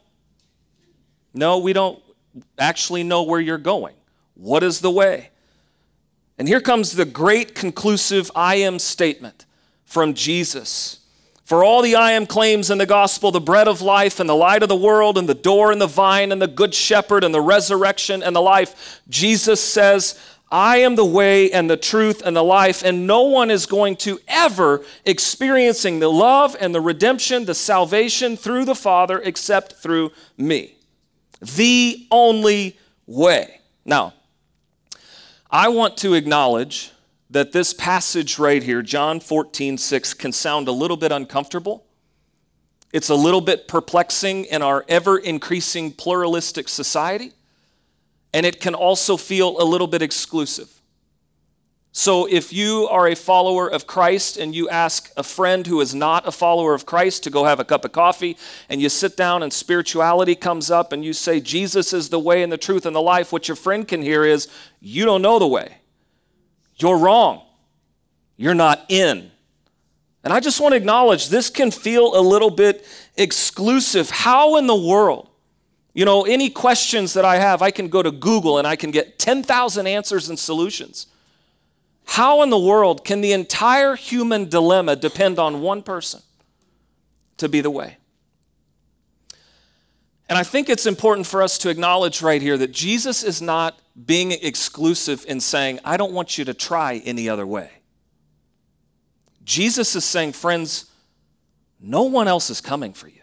No, 1.33 1.59
we 1.59 1.73
don't 1.73 2.01
actually 2.57 3.03
know 3.03 3.23
where 3.23 3.39
you're 3.39 3.57
going. 3.57 3.95
What 4.33 4.63
is 4.63 4.81
the 4.81 4.91
way? 4.91 5.29
And 6.37 6.47
here 6.47 6.61
comes 6.61 6.93
the 6.93 7.05
great 7.05 7.53
conclusive 7.53 8.31
I 8.33 8.55
am 8.55 8.79
statement 8.79 9.45
from 9.83 10.13
Jesus. 10.13 10.99
For 11.43 11.63
all 11.63 11.81
the 11.81 11.95
I 11.95 12.11
am 12.11 12.27
claims 12.27 12.69
in 12.69 12.77
the 12.77 12.85
gospel, 12.85 13.31
the 13.31 13.41
bread 13.41 13.67
of 13.67 13.81
life 13.81 14.19
and 14.19 14.29
the 14.29 14.35
light 14.35 14.61
of 14.61 14.69
the 14.69 14.75
world 14.75 15.17
and 15.17 15.27
the 15.27 15.33
door 15.33 15.71
and 15.71 15.81
the 15.81 15.87
vine 15.87 16.31
and 16.31 16.41
the 16.41 16.47
good 16.47 16.75
shepherd 16.75 17.23
and 17.23 17.33
the 17.33 17.41
resurrection 17.41 18.21
and 18.21 18.35
the 18.35 18.41
life, 18.41 19.01
Jesus 19.09 19.59
says, 19.59 20.17
I 20.51 20.77
am 20.77 20.95
the 20.95 21.05
way 21.05 21.51
and 21.51 21.69
the 21.69 21.77
truth 21.77 22.21
and 22.25 22.35
the 22.35 22.43
life, 22.43 22.83
and 22.83 23.05
no 23.05 23.23
one 23.23 23.51
is 23.51 23.65
going 23.65 23.97
to 23.97 24.19
ever 24.27 24.83
experiencing 25.05 25.99
the 25.99 26.09
love 26.09 26.55
and 26.59 26.73
the 26.73 26.81
redemption, 26.81 27.45
the 27.45 27.53
salvation 27.53 28.35
through 28.35 28.65
the 28.65 28.75
Father 28.75 29.19
except 29.19 29.73
through 29.73 30.11
me. 30.37 30.75
The 31.39 32.07
only 32.09 32.77
way. 33.05 33.61
Now, 33.85 34.13
I 35.51 35.69
want 35.69 35.97
to 35.97 36.15
acknowledge 36.15 36.91
that 37.29 37.51
this 37.51 37.73
passage 37.73 38.39
right 38.39 38.63
here, 38.63 38.81
John 38.81 39.19
14, 39.19 39.77
6, 39.77 40.13
can 40.15 40.31
sound 40.31 40.67
a 40.67 40.71
little 40.71 40.97
bit 40.97 41.11
uncomfortable. 41.11 41.85
It's 42.91 43.09
a 43.09 43.15
little 43.15 43.41
bit 43.41 43.67
perplexing 43.67 44.45
in 44.45 44.63
our 44.63 44.83
ever 44.87 45.17
increasing 45.17 45.91
pluralistic 45.91 46.67
society, 46.67 47.33
and 48.33 48.45
it 48.45 48.59
can 48.59 48.75
also 48.75 49.17
feel 49.17 49.61
a 49.61 49.63
little 49.63 49.87
bit 49.87 50.01
exclusive. 50.01 50.79
So, 51.91 52.27
if 52.27 52.53
you 52.53 52.87
are 52.91 53.07
a 53.07 53.15
follower 53.15 53.69
of 53.69 53.87
Christ 53.87 54.37
and 54.37 54.53
you 54.53 54.69
ask 54.69 55.11
a 55.17 55.23
friend 55.23 55.65
who 55.65 55.81
is 55.81 55.95
not 55.95 56.27
a 56.27 56.31
follower 56.31 56.75
of 56.75 56.85
Christ 56.85 57.23
to 57.23 57.31
go 57.31 57.45
have 57.45 57.59
a 57.59 57.65
cup 57.65 57.83
of 57.83 57.91
coffee, 57.91 58.37
and 58.69 58.79
you 58.79 58.89
sit 58.89 59.17
down 59.17 59.41
and 59.41 59.51
spirituality 59.51 60.35
comes 60.35 60.69
up 60.69 60.93
and 60.93 61.03
you 61.03 61.13
say, 61.13 61.39
Jesus 61.39 61.91
is 61.91 62.09
the 62.09 62.19
way 62.19 62.43
and 62.43 62.51
the 62.51 62.57
truth 62.57 62.85
and 62.85 62.95
the 62.95 63.01
life, 63.01 63.33
what 63.33 63.47
your 63.47 63.55
friend 63.55 63.87
can 63.87 64.03
hear 64.03 64.23
is, 64.23 64.47
You 64.79 65.03
don't 65.05 65.23
know 65.23 65.39
the 65.39 65.47
way. 65.47 65.77
You're 66.75 66.97
wrong. 66.97 67.41
You're 68.37 68.53
not 68.53 68.85
in. 68.87 69.31
And 70.23 70.31
I 70.31 70.39
just 70.39 70.61
want 70.61 70.73
to 70.73 70.77
acknowledge 70.77 71.29
this 71.29 71.49
can 71.49 71.71
feel 71.71 72.17
a 72.17 72.21
little 72.21 72.51
bit 72.51 72.85
exclusive. 73.17 74.09
How 74.09 74.57
in 74.57 74.67
the 74.67 74.75
world? 74.75 75.28
You 75.93 76.05
know, 76.05 76.23
any 76.23 76.49
questions 76.49 77.13
that 77.13 77.25
I 77.25 77.37
have, 77.37 77.61
I 77.61 77.71
can 77.71 77.89
go 77.89 78.03
to 78.03 78.11
Google 78.11 78.57
and 78.57 78.67
I 78.67 78.75
can 78.75 78.91
get 78.91 79.19
10,000 79.19 79.87
answers 79.87 80.29
and 80.29 80.37
solutions. 80.37 81.07
How 82.05 82.41
in 82.41 82.49
the 82.49 82.59
world 82.59 83.05
can 83.05 83.21
the 83.21 83.33
entire 83.33 83.95
human 83.95 84.49
dilemma 84.49 84.95
depend 84.95 85.39
on 85.39 85.61
one 85.61 85.81
person 85.81 86.21
to 87.37 87.49
be 87.49 87.61
the 87.61 87.71
way? 87.71 87.97
And 90.27 90.37
I 90.37 90.43
think 90.43 90.69
it's 90.69 90.85
important 90.85 91.25
for 91.25 91.41
us 91.41 91.57
to 91.59 91.69
acknowledge 91.69 92.21
right 92.21 92.41
here 92.41 92.57
that 92.57 92.71
Jesus 92.71 93.23
is 93.23 93.41
not 93.41 93.79
being 94.05 94.31
exclusive 94.31 95.25
in 95.27 95.39
saying, 95.39 95.79
I 95.83 95.97
don't 95.97 96.13
want 96.13 96.37
you 96.37 96.45
to 96.45 96.53
try 96.53 97.01
any 97.03 97.27
other 97.27 97.47
way. 97.47 97.71
Jesus 99.43 99.95
is 99.95 100.05
saying, 100.05 100.33
friends, 100.33 100.85
no 101.79 102.03
one 102.03 102.27
else 102.27 102.51
is 102.51 102.61
coming 102.61 102.93
for 102.93 103.07
you. 103.07 103.21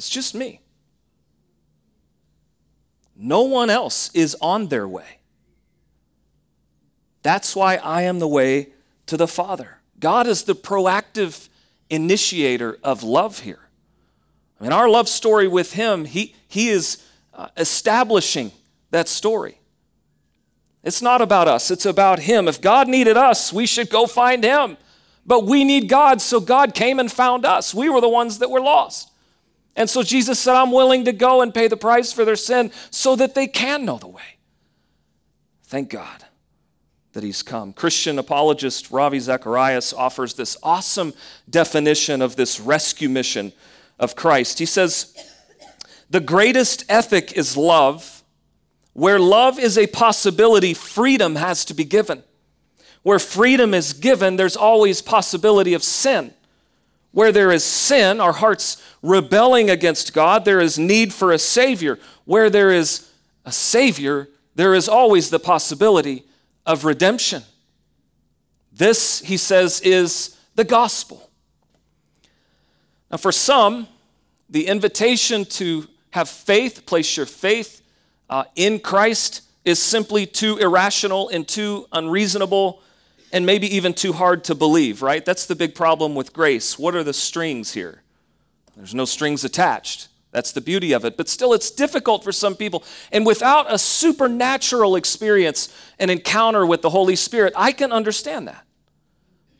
It's 0.00 0.08
just 0.08 0.34
me. 0.34 0.62
No 3.14 3.42
one 3.42 3.68
else 3.68 4.10
is 4.14 4.34
on 4.40 4.68
their 4.68 4.88
way. 4.88 5.18
That's 7.22 7.54
why 7.54 7.76
I 7.76 8.04
am 8.04 8.18
the 8.18 8.26
way 8.26 8.68
to 9.04 9.18
the 9.18 9.28
Father. 9.28 9.82
God 9.98 10.26
is 10.26 10.44
the 10.44 10.54
proactive 10.54 11.50
initiator 11.90 12.78
of 12.82 13.02
love 13.02 13.40
here. 13.40 13.68
I 14.58 14.62
mean, 14.62 14.72
our 14.72 14.88
love 14.88 15.06
story 15.06 15.46
with 15.46 15.74
Him, 15.74 16.06
He, 16.06 16.34
he 16.48 16.70
is 16.70 17.04
uh, 17.34 17.48
establishing 17.58 18.52
that 18.92 19.06
story. 19.06 19.60
It's 20.82 21.02
not 21.02 21.20
about 21.20 21.46
us, 21.46 21.70
it's 21.70 21.84
about 21.84 22.20
Him. 22.20 22.48
If 22.48 22.62
God 22.62 22.88
needed 22.88 23.18
us, 23.18 23.52
we 23.52 23.66
should 23.66 23.90
go 23.90 24.06
find 24.06 24.42
Him. 24.42 24.78
But 25.26 25.44
we 25.44 25.62
need 25.62 25.90
God, 25.90 26.22
so 26.22 26.40
God 26.40 26.74
came 26.74 26.98
and 26.98 27.12
found 27.12 27.44
us. 27.44 27.74
We 27.74 27.90
were 27.90 28.00
the 28.00 28.08
ones 28.08 28.38
that 28.38 28.50
were 28.50 28.62
lost. 28.62 29.09
And 29.80 29.88
so 29.88 30.02
Jesus 30.02 30.38
said, 30.38 30.56
I'm 30.56 30.72
willing 30.72 31.06
to 31.06 31.12
go 31.12 31.40
and 31.40 31.54
pay 31.54 31.66
the 31.66 31.74
price 31.74 32.12
for 32.12 32.26
their 32.26 32.36
sin 32.36 32.70
so 32.90 33.16
that 33.16 33.34
they 33.34 33.46
can 33.46 33.86
know 33.86 33.96
the 33.96 34.08
way. 34.08 34.36
Thank 35.62 35.88
God 35.88 36.26
that 37.14 37.22
he's 37.22 37.42
come. 37.42 37.72
Christian 37.72 38.18
apologist 38.18 38.90
Ravi 38.90 39.18
Zacharias 39.18 39.94
offers 39.94 40.34
this 40.34 40.58
awesome 40.62 41.14
definition 41.48 42.20
of 42.20 42.36
this 42.36 42.60
rescue 42.60 43.08
mission 43.08 43.54
of 43.98 44.14
Christ. 44.14 44.58
He 44.58 44.66
says, 44.66 45.16
The 46.10 46.20
greatest 46.20 46.84
ethic 46.90 47.32
is 47.32 47.56
love. 47.56 48.22
Where 48.92 49.18
love 49.18 49.58
is 49.58 49.78
a 49.78 49.86
possibility, 49.86 50.74
freedom 50.74 51.36
has 51.36 51.64
to 51.64 51.72
be 51.72 51.84
given. 51.84 52.22
Where 53.02 53.18
freedom 53.18 53.72
is 53.72 53.94
given, 53.94 54.36
there's 54.36 54.58
always 54.58 55.00
possibility 55.00 55.72
of 55.72 55.82
sin. 55.82 56.34
Where 57.12 57.32
there 57.32 57.50
is 57.50 57.64
sin, 57.64 58.20
our 58.20 58.32
hearts 58.32 58.82
rebelling 59.02 59.68
against 59.68 60.14
God, 60.14 60.44
there 60.44 60.60
is 60.60 60.78
need 60.78 61.12
for 61.12 61.32
a 61.32 61.38
Savior. 61.38 61.98
Where 62.24 62.48
there 62.48 62.70
is 62.70 63.10
a 63.44 63.52
Savior, 63.52 64.28
there 64.54 64.74
is 64.74 64.88
always 64.88 65.30
the 65.30 65.40
possibility 65.40 66.24
of 66.66 66.84
redemption. 66.84 67.42
This, 68.72 69.20
he 69.20 69.36
says, 69.36 69.80
is 69.80 70.36
the 70.54 70.64
gospel. 70.64 71.30
Now, 73.10 73.16
for 73.16 73.32
some, 73.32 73.88
the 74.48 74.66
invitation 74.66 75.44
to 75.46 75.88
have 76.10 76.28
faith, 76.28 76.86
place 76.86 77.16
your 77.16 77.26
faith 77.26 77.82
uh, 78.28 78.44
in 78.54 78.78
Christ, 78.78 79.42
is 79.64 79.82
simply 79.82 80.26
too 80.26 80.58
irrational 80.58 81.28
and 81.28 81.46
too 81.46 81.86
unreasonable 81.92 82.82
and 83.32 83.46
maybe 83.46 83.74
even 83.74 83.94
too 83.94 84.12
hard 84.12 84.44
to 84.44 84.54
believe, 84.54 85.02
right? 85.02 85.24
That's 85.24 85.46
the 85.46 85.54
big 85.54 85.74
problem 85.74 86.14
with 86.14 86.32
grace. 86.32 86.78
What 86.78 86.94
are 86.94 87.04
the 87.04 87.12
strings 87.12 87.72
here? 87.72 88.02
There's 88.76 88.94
no 88.94 89.04
strings 89.04 89.44
attached. 89.44 90.08
That's 90.32 90.52
the 90.52 90.60
beauty 90.60 90.92
of 90.92 91.04
it. 91.04 91.16
But 91.16 91.28
still, 91.28 91.52
it's 91.52 91.70
difficult 91.70 92.22
for 92.22 92.32
some 92.32 92.54
people. 92.54 92.84
And 93.10 93.26
without 93.26 93.72
a 93.72 93.78
supernatural 93.78 94.96
experience, 94.96 95.74
an 95.98 96.10
encounter 96.10 96.64
with 96.64 96.82
the 96.82 96.90
Holy 96.90 97.16
Spirit, 97.16 97.52
I 97.56 97.72
can 97.72 97.92
understand 97.92 98.48
that. 98.48 98.64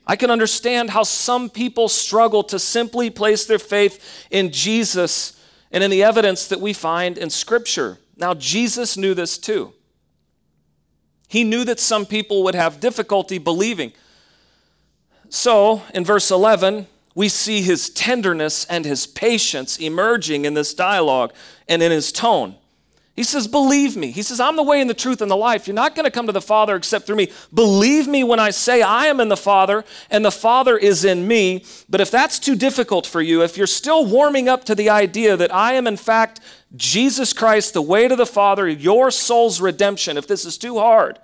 I 0.07 0.17
can 0.17 0.31
understand 0.31 0.91
how 0.91 1.03
some 1.03 1.50
people 1.50 1.89
struggle 1.89 2.43
to 2.45 2.59
simply 2.59 3.11
place 3.11 3.45
their 3.47 3.59
faith 3.59 4.27
in 4.31 4.50
Jesus 4.50 5.41
and 5.71 5.85
in 5.85 5.91
the 5.91 6.03
evidence 6.03 6.49
that 6.49 6.61
we 6.61 6.73
find 6.73 7.19
in 7.19 7.31
Scripture. 7.31 7.99
Now, 8.17 8.35
Jesus 8.35 8.97
knew 8.97 9.15
this 9.15 9.39
too. 9.39 9.73
He 11.31 11.45
knew 11.45 11.65
that 11.65 11.79
some 11.79 12.07
people 12.07 12.43
would 12.43 12.57
have 12.57 12.81
difficulty 12.81 13.39
believing. 13.39 13.93
So, 15.29 15.83
in 15.95 16.05
verse 16.05 16.29
11, 16.33 16.89
we 17.15 17.29
see 17.29 17.63
his 17.63 17.89
tenderness 17.89 18.65
and 18.65 18.85
his 18.85 19.07
patience 19.07 19.79
emerging 19.79 20.45
in 20.45 20.55
this 20.55 20.75
dialogue 20.75 21.33
and 21.69 21.85
in 21.85 21.93
his 21.93 22.11
tone. 22.11 22.57
He 23.15 23.23
says, 23.23 23.47
Believe 23.47 23.97
me. 23.97 24.11
He 24.11 24.23
says, 24.23 24.41
I'm 24.41 24.57
the 24.57 24.65
way 24.65 24.81
and 24.81 24.91
the 24.91 24.95
truth 24.95 25.21
and 25.21 25.31
the 25.31 25.37
life. 25.37 25.69
You're 25.69 25.75
not 25.75 25.95
going 25.95 26.05
to 26.05 26.11
come 26.11 26.27
to 26.27 26.33
the 26.33 26.41
Father 26.41 26.75
except 26.75 27.07
through 27.07 27.15
me. 27.15 27.31
Believe 27.55 28.09
me 28.09 28.25
when 28.25 28.41
I 28.41 28.51
say 28.51 28.83
I 28.83 29.07
am 29.07 29.21
in 29.21 29.29
the 29.29 29.37
Father 29.37 29.85
and 30.11 30.25
the 30.25 30.33
Father 30.33 30.77
is 30.77 31.05
in 31.05 31.29
me. 31.29 31.65
But 31.89 32.01
if 32.01 32.11
that's 32.11 32.41
too 32.41 32.57
difficult 32.57 33.07
for 33.07 33.23
you, 33.23 33.43
if 33.45 33.57
you're 33.57 33.69
still 33.69 34.05
warming 34.05 34.49
up 34.49 34.65
to 34.65 34.75
the 34.75 34.91
idea 34.91 35.37
that 35.37 35.55
I 35.55 35.75
am 35.75 35.87
in 35.87 35.97
fact 35.97 36.41
Jesus 36.77 37.33
Christ, 37.33 37.75
the 37.75 37.83
way 37.83 38.07
to 38.07 38.17
the 38.17 38.27
Father, 38.27 38.69
your 38.69 39.11
soul's 39.11 39.61
redemption, 39.61 40.17
if 40.17 40.27
this 40.27 40.45
is 40.45 40.57
too 40.57 40.79
hard, 40.79 41.19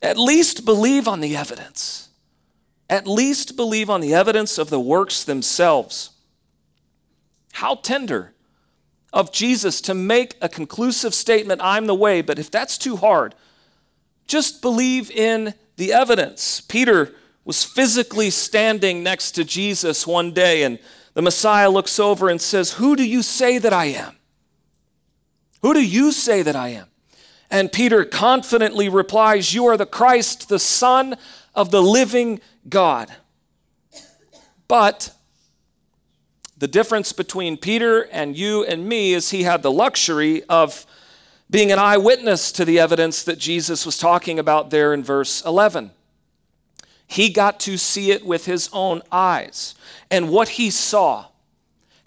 at 0.00 0.18
least 0.18 0.64
believe 0.64 1.08
on 1.08 1.20
the 1.20 1.36
evidence. 1.36 2.08
At 2.88 3.06
least 3.06 3.56
believe 3.56 3.88
on 3.88 4.00
the 4.00 4.14
evidence 4.14 4.58
of 4.58 4.70
the 4.70 4.80
works 4.80 5.24
themselves. 5.24 6.10
How 7.52 7.76
tender 7.76 8.34
of 9.12 9.32
Jesus 9.32 9.80
to 9.82 9.94
make 9.94 10.36
a 10.40 10.48
conclusive 10.48 11.14
statement, 11.14 11.60
I'm 11.62 11.86
the 11.86 11.94
way, 11.94 12.22
but 12.22 12.38
if 12.38 12.50
that's 12.50 12.78
too 12.78 12.96
hard, 12.96 13.34
just 14.26 14.62
believe 14.62 15.10
in 15.10 15.54
the 15.76 15.92
evidence. 15.92 16.60
Peter 16.60 17.14
was 17.44 17.64
physically 17.64 18.30
standing 18.30 19.02
next 19.02 19.32
to 19.32 19.44
Jesus 19.44 20.06
one 20.06 20.32
day, 20.32 20.62
and 20.62 20.78
the 21.14 21.22
Messiah 21.22 21.70
looks 21.70 21.98
over 21.98 22.28
and 22.28 22.40
says, 22.40 22.74
Who 22.74 22.96
do 22.96 23.06
you 23.06 23.22
say 23.22 23.58
that 23.58 23.72
I 23.72 23.86
am? 23.86 24.16
Who 25.62 25.74
do 25.74 25.84
you 25.84 26.12
say 26.12 26.42
that 26.42 26.56
I 26.56 26.68
am? 26.68 26.88
And 27.50 27.70
Peter 27.70 28.04
confidently 28.04 28.88
replies, 28.88 29.54
You 29.54 29.66
are 29.66 29.76
the 29.76 29.86
Christ, 29.86 30.48
the 30.48 30.58
Son 30.58 31.16
of 31.54 31.70
the 31.70 31.82
living 31.82 32.40
God. 32.68 33.12
But 34.68 35.14
the 36.56 36.68
difference 36.68 37.12
between 37.12 37.56
Peter 37.56 38.02
and 38.12 38.36
you 38.36 38.64
and 38.64 38.88
me 38.88 39.12
is 39.14 39.30
he 39.30 39.42
had 39.42 39.62
the 39.62 39.70
luxury 39.70 40.44
of 40.44 40.86
being 41.50 41.70
an 41.70 41.78
eyewitness 41.78 42.50
to 42.52 42.64
the 42.64 42.78
evidence 42.78 43.22
that 43.24 43.38
Jesus 43.38 43.84
was 43.84 43.98
talking 43.98 44.38
about 44.38 44.70
there 44.70 44.94
in 44.94 45.04
verse 45.04 45.44
11. 45.44 45.90
He 47.06 47.28
got 47.28 47.60
to 47.60 47.76
see 47.76 48.10
it 48.10 48.24
with 48.24 48.46
his 48.46 48.70
own 48.72 49.02
eyes. 49.12 49.74
And 50.10 50.30
what 50.30 50.50
he 50.50 50.70
saw 50.70 51.26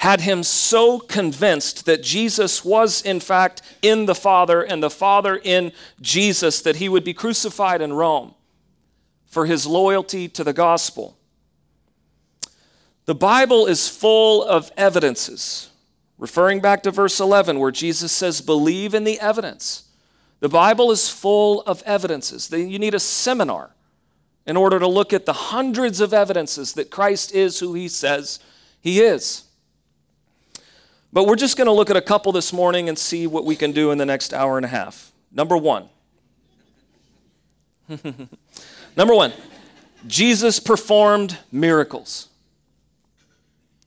had 0.05 0.21
him 0.21 0.43
so 0.43 0.99
convinced 0.99 1.87
that 1.87 2.03
Jesus 2.03 2.63
was, 2.63 3.01
in 3.01 3.19
fact, 3.19 3.63
in 3.81 4.05
the 4.05 4.13
Father 4.13 4.61
and 4.61 4.83
the 4.83 4.89
Father 4.91 5.41
in 5.43 5.71
Jesus 5.99 6.61
that 6.61 6.75
he 6.75 6.87
would 6.87 7.03
be 7.03 7.11
crucified 7.11 7.81
in 7.81 7.91
Rome 7.91 8.35
for 9.25 9.47
his 9.47 9.65
loyalty 9.65 10.27
to 10.27 10.43
the 10.43 10.53
gospel. 10.53 11.17
The 13.05 13.15
Bible 13.15 13.65
is 13.65 13.89
full 13.89 14.43
of 14.43 14.71
evidences, 14.77 15.71
referring 16.19 16.59
back 16.59 16.83
to 16.83 16.91
verse 16.91 17.19
11, 17.19 17.57
where 17.57 17.71
Jesus 17.71 18.11
says, 18.11 18.41
Believe 18.41 18.93
in 18.93 19.05
the 19.05 19.19
evidence. 19.19 19.85
The 20.39 20.49
Bible 20.49 20.91
is 20.91 21.09
full 21.09 21.63
of 21.63 21.81
evidences. 21.81 22.51
You 22.51 22.77
need 22.77 22.93
a 22.93 22.99
seminar 22.99 23.71
in 24.45 24.55
order 24.55 24.77
to 24.77 24.87
look 24.87 25.13
at 25.13 25.25
the 25.25 25.33
hundreds 25.33 25.99
of 25.99 26.13
evidences 26.13 26.73
that 26.73 26.91
Christ 26.91 27.33
is 27.33 27.59
who 27.59 27.73
he 27.73 27.87
says 27.87 28.39
he 28.79 29.01
is. 29.01 29.45
But 31.15 31.27
we're 31.27 31.37
just 31.37 31.55
going 31.55 31.67
to 31.67 31.71
look 31.71 31.89
at 31.89 31.95
a 31.95 32.01
couple 32.01 32.33
this 32.33 32.51
morning 32.51 32.89
and 32.89 32.99
see 32.99 33.25
what 33.25 33.45
we 33.45 33.55
can 33.55 33.71
do 33.71 33.89
in 33.89 33.97
the 33.97 34.05
next 34.05 34.33
hour 34.33 34.57
and 34.57 34.65
a 34.65 34.67
half. 34.67 35.13
Number 35.31 35.55
one. 35.55 35.87
Number 38.97 39.15
one, 39.15 39.31
Jesus 40.07 40.59
performed 40.59 41.37
miracles. 41.53 42.27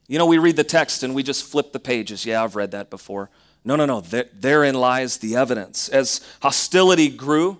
You 0.07 0.17
know, 0.17 0.25
we 0.25 0.39
read 0.39 0.57
the 0.57 0.65
text 0.65 1.03
and 1.03 1.15
we 1.15 1.23
just 1.23 1.45
flip 1.45 1.75
the 1.75 1.79
pages. 1.79 2.25
Yeah, 2.25 2.43
I've 2.43 2.57
read 2.57 2.71
that 2.71 2.89
before. 2.89 3.29
No, 3.63 3.77
no, 3.77 3.85
no. 3.85 4.01
Therein 4.01 4.75
lies 4.75 5.19
the 5.19 5.37
evidence. 5.37 5.91
As 5.91 6.23
hostility 6.41 7.11
grew 7.11 7.59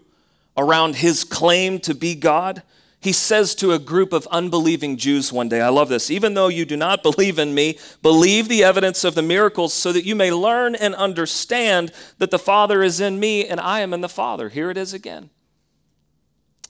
around 0.57 0.97
his 0.97 1.25
claim 1.25 1.79
to 1.81 1.95
be 1.95 2.15
God, 2.15 2.63
he 3.01 3.13
says 3.13 3.55
to 3.57 3.73
a 3.73 3.79
group 3.79 4.13
of 4.13 4.27
unbelieving 4.29 4.97
Jews 4.97 5.33
one 5.33 5.49
day, 5.49 5.61
I 5.61 5.69
love 5.69 5.89
this, 5.89 6.11
even 6.11 6.35
though 6.35 6.49
you 6.49 6.65
do 6.65 6.77
not 6.77 7.03
believe 7.03 7.39
in 7.39 7.55
me, 7.55 7.79
believe 8.03 8.49
the 8.49 8.65
evidence 8.65 9.05
of 9.05 9.15
the 9.15 9.23
miracles 9.23 9.73
so 9.73 9.93
that 9.93 10.05
you 10.05 10.17
may 10.17 10.33
learn 10.33 10.75
and 10.75 10.95
understand 10.97 11.93
that 12.19 12.33
the 12.33 12.41
Father 12.41 12.83
is 12.83 13.01
in 13.01 13.21
me 13.21 13.47
and 13.47 13.61
I 13.61 13.81
am 13.81 13.95
in 13.95 14.01
the 14.01 14.09
Father. 14.09 14.49
Here 14.49 14.71
it 14.71 14.77
is 14.77 14.93
again. 14.93 15.31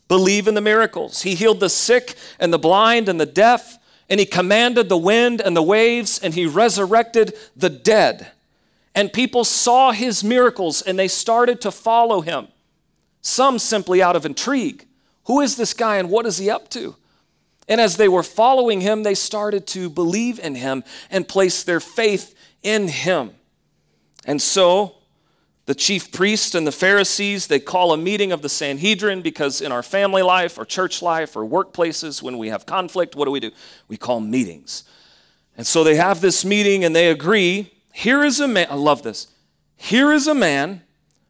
Believe 0.06 0.48
in 0.48 0.54
the 0.54 0.60
miracles. 0.60 1.22
He 1.22 1.34
healed 1.34 1.60
the 1.60 1.70
sick 1.70 2.14
and 2.38 2.52
the 2.52 2.58
blind 2.58 3.08
and 3.08 3.18
the 3.20 3.26
deaf, 3.26 3.78
and 4.10 4.20
he 4.20 4.26
commanded 4.26 4.88
the 4.88 4.96
wind 4.98 5.40
and 5.40 5.56
the 5.56 5.62
waves, 5.62 6.18
and 6.18 6.34
he 6.34 6.46
resurrected 6.46 7.34
the 7.56 7.70
dead. 7.70 8.32
And 8.94 9.12
people 9.12 9.44
saw 9.44 9.92
his 9.92 10.24
miracles 10.24 10.82
and 10.82 10.98
they 10.98 11.08
started 11.08 11.60
to 11.60 11.70
follow 11.70 12.20
him. 12.20 12.48
Some 13.20 13.58
simply 13.58 14.02
out 14.02 14.16
of 14.16 14.26
intrigue. 14.26 14.87
Who 15.28 15.40
is 15.42 15.56
this 15.56 15.74
guy 15.74 15.98
and 15.98 16.10
what 16.10 16.26
is 16.26 16.38
he 16.38 16.50
up 16.50 16.68
to? 16.70 16.96
And 17.68 17.80
as 17.80 17.98
they 17.98 18.08
were 18.08 18.22
following 18.22 18.80
him, 18.80 19.02
they 19.02 19.14
started 19.14 19.66
to 19.68 19.90
believe 19.90 20.40
in 20.40 20.54
him 20.54 20.82
and 21.10 21.28
place 21.28 21.62
their 21.62 21.80
faith 21.80 22.34
in 22.62 22.88
him. 22.88 23.32
And 24.24 24.40
so 24.40 24.94
the 25.66 25.74
chief 25.74 26.10
priests 26.10 26.54
and 26.54 26.66
the 26.66 26.72
Pharisees, 26.72 27.46
they 27.46 27.60
call 27.60 27.92
a 27.92 27.98
meeting 27.98 28.32
of 28.32 28.40
the 28.40 28.48
Sanhedrin 28.48 29.20
because 29.20 29.60
in 29.60 29.70
our 29.70 29.82
family 29.82 30.22
life 30.22 30.56
or 30.56 30.64
church 30.64 31.02
life 31.02 31.36
or 31.36 31.44
workplaces, 31.44 32.22
when 32.22 32.38
we 32.38 32.48
have 32.48 32.64
conflict, 32.64 33.14
what 33.14 33.26
do 33.26 33.30
we 33.30 33.40
do? 33.40 33.50
We 33.86 33.98
call 33.98 34.20
meetings. 34.20 34.84
And 35.58 35.66
so 35.66 35.84
they 35.84 35.96
have 35.96 36.22
this 36.22 36.42
meeting 36.42 36.84
and 36.84 36.96
they 36.96 37.10
agree 37.10 37.70
here 37.92 38.24
is 38.24 38.40
a 38.40 38.48
man, 38.48 38.68
I 38.70 38.76
love 38.76 39.02
this. 39.02 39.26
Here 39.76 40.12
is 40.12 40.26
a 40.26 40.34
man 40.34 40.82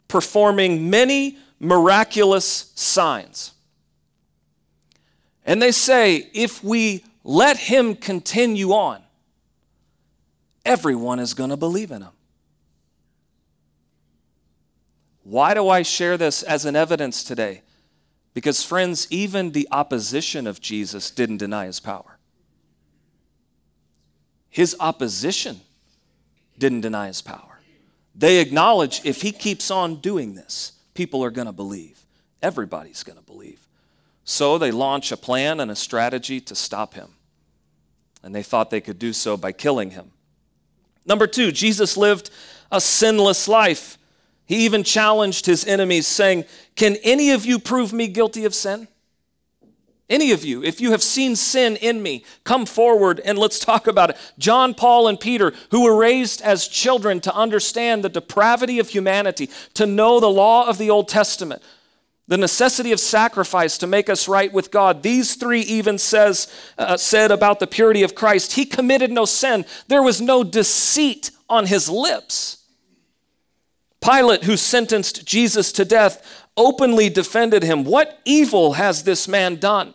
performing 0.07 0.89
many 0.89 1.39
miraculous 1.59 2.71
signs. 2.77 3.55
And 5.49 5.63
they 5.63 5.73
say, 5.73 6.29
if 6.35 6.63
we 6.63 7.03
let 7.25 7.57
him 7.57 7.95
continue 7.95 8.73
on, 8.73 9.03
everyone 10.63 11.21
is 11.21 11.33
going 11.33 11.49
to 11.49 11.57
believe 11.57 11.91
in 11.91 12.03
him. 12.03 12.13
Why 15.23 15.55
do 15.55 15.67
I 15.71 15.81
share 15.81 16.19
this 16.19 16.43
as 16.43 16.67
an 16.67 16.77
evidence 16.77 17.25
today? 17.25 17.63
Because, 18.35 18.63
friends, 18.63 19.07
even 19.09 19.53
the 19.53 19.67
opposition 19.73 20.47
of 20.47 20.61
Jesus 20.61 21.11
didn't 21.11 21.39
deny 21.39 21.65
his 21.65 21.81
power. 21.81 22.19
His 24.51 24.77
opposition 24.79 25.63
didn't 26.59 26.83
deny 26.83 27.07
his 27.07 27.23
power. 27.23 27.61
They 28.15 28.41
acknowledge 28.41 29.01
if 29.03 29.23
he 29.23 29.33
keeps 29.33 29.71
on 29.71 29.97
doing 29.97 30.35
this, 30.35 30.73
people 30.93 31.25
are 31.25 31.31
going 31.31 31.47
to 31.47 31.53
believe. 31.53 32.05
Everybody's 32.43 33.03
going 33.03 33.19
to 33.19 33.25
believe. 33.25 33.68
So 34.29 34.59
they 34.59 34.71
launch 34.71 35.11
a 35.11 35.17
plan 35.17 35.59
and 35.59 35.71
a 35.71 35.75
strategy 35.75 36.39
to 36.39 36.55
stop 36.55 36.93
him. 36.93 37.15
And 38.23 38.35
they 38.35 38.43
thought 38.43 38.69
they 38.69 38.83
could 38.83 38.99
do 38.99 39.15
so 39.15 39.39
by 39.39 39.53
killing 39.53 39.93
him. 39.93 40.13
Number 41.07 41.27
two, 41.27 41.51
Jesus 41.51 41.97
lived 41.97 42.29
a 42.71 42.79
sinless 42.79 43.49
life. 43.49 43.97
He 44.45 44.67
even 44.67 44.85
challenged 44.85 45.47
his 45.47 45.65
enemies, 45.65 46.07
saying, 46.07 46.45
Can 46.77 46.97
any 46.97 47.31
of 47.31 47.47
you 47.47 47.59
prove 47.59 47.95
me 47.95 48.07
guilty 48.07 48.45
of 48.45 48.55
sin? 48.55 48.89
Any 50.11 50.33
of 50.33 50.45
you, 50.45 50.63
if 50.63 50.79
you 50.79 50.91
have 50.91 51.03
seen 51.03 51.35
sin 51.35 51.77
in 51.77 52.03
me, 52.03 52.23
come 52.45 52.67
forward 52.67 53.23
and 53.25 53.39
let's 53.39 53.59
talk 53.59 53.87
about 53.87 54.11
it. 54.11 54.19
John, 54.39 54.75
Paul, 54.75 55.09
and 55.09 55.19
Peter, 55.19 55.55
who 55.71 55.85
were 55.85 55.97
raised 55.97 56.43
as 56.43 56.69
children 56.69 57.21
to 57.21 57.35
understand 57.35 58.05
the 58.05 58.11
depravity 58.11 58.79
of 58.79 58.91
humanity, 58.91 59.49
to 59.73 59.87
know 59.87 60.21
the 60.21 60.29
law 60.29 60.69
of 60.69 60.77
the 60.77 60.91
Old 60.91 61.09
Testament, 61.09 61.63
the 62.29 62.37
necessity 62.37 62.93
of 62.93 63.01
sacrifice 63.01 63.79
to 63.79 63.87
make 63.87 64.11
us 64.11 64.29
right 64.29 64.53
with 64.53 64.71
God. 64.71 65.03
These 65.03 65.35
three 65.35 65.63
even 65.63 65.97
says 65.97 66.47
uh, 66.77 66.99
said 66.99 67.31
about 67.31 67.59
the 67.59 67.67
purity 67.67 68.03
of 68.03 68.15
Christ, 68.15 68.53
he 68.53 68.67
committed 68.67 69.11
no 69.11 69.25
sin. 69.25 69.65
There 69.89 70.03
was 70.03 70.21
no 70.21 70.45
deceit 70.45 71.31
on 71.49 71.67
his 71.67 71.89
lips. 71.89 72.67
Pilate, 74.01 74.45
who 74.45 74.57
sentenced 74.57 75.27
Jesus 75.27 75.73
to 75.73 75.85
death, 75.85 76.47
openly 76.57 77.09
defended 77.09 77.63
him. 77.63 77.83
What 77.83 78.21
evil 78.25 78.75
has 78.75 79.03
this 79.03 79.27
man 79.27 79.57
done? 79.57 79.95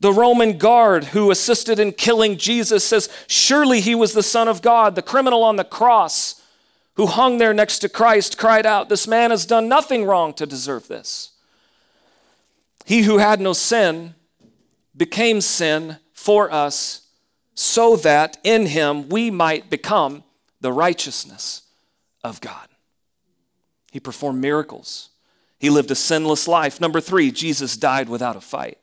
The 0.00 0.12
Roman 0.12 0.58
guard 0.58 1.04
who 1.04 1.30
assisted 1.30 1.78
in 1.78 1.92
killing 1.92 2.36
Jesus 2.36 2.84
says, 2.84 3.08
Surely 3.26 3.80
he 3.80 3.94
was 3.94 4.12
the 4.12 4.22
Son 4.22 4.48
of 4.48 4.60
God. 4.60 4.96
The 4.96 5.02
criminal 5.02 5.42
on 5.42 5.56
the 5.56 5.64
cross 5.64 6.42
who 6.96 7.06
hung 7.06 7.38
there 7.38 7.54
next 7.54 7.78
to 7.80 7.88
Christ 7.88 8.36
cried 8.36 8.66
out, 8.66 8.90
This 8.90 9.08
man 9.08 9.30
has 9.30 9.46
done 9.46 9.66
nothing 9.66 10.04
wrong 10.04 10.34
to 10.34 10.46
deserve 10.46 10.88
this. 10.88 11.30
He 12.84 13.02
who 13.02 13.18
had 13.18 13.40
no 13.40 13.52
sin 13.52 14.14
became 14.96 15.40
sin 15.40 15.96
for 16.12 16.52
us 16.52 17.08
so 17.54 17.96
that 17.96 18.36
in 18.44 18.66
him 18.66 19.08
we 19.08 19.30
might 19.30 19.70
become 19.70 20.22
the 20.60 20.72
righteousness 20.72 21.62
of 22.22 22.40
God. 22.40 22.68
He 23.90 24.00
performed 24.00 24.40
miracles. 24.40 25.10
He 25.58 25.70
lived 25.70 25.90
a 25.90 25.94
sinless 25.94 26.46
life. 26.46 26.80
Number 26.80 27.00
three, 27.00 27.30
Jesus 27.30 27.76
died 27.76 28.08
without 28.08 28.36
a 28.36 28.40
fight. 28.40 28.78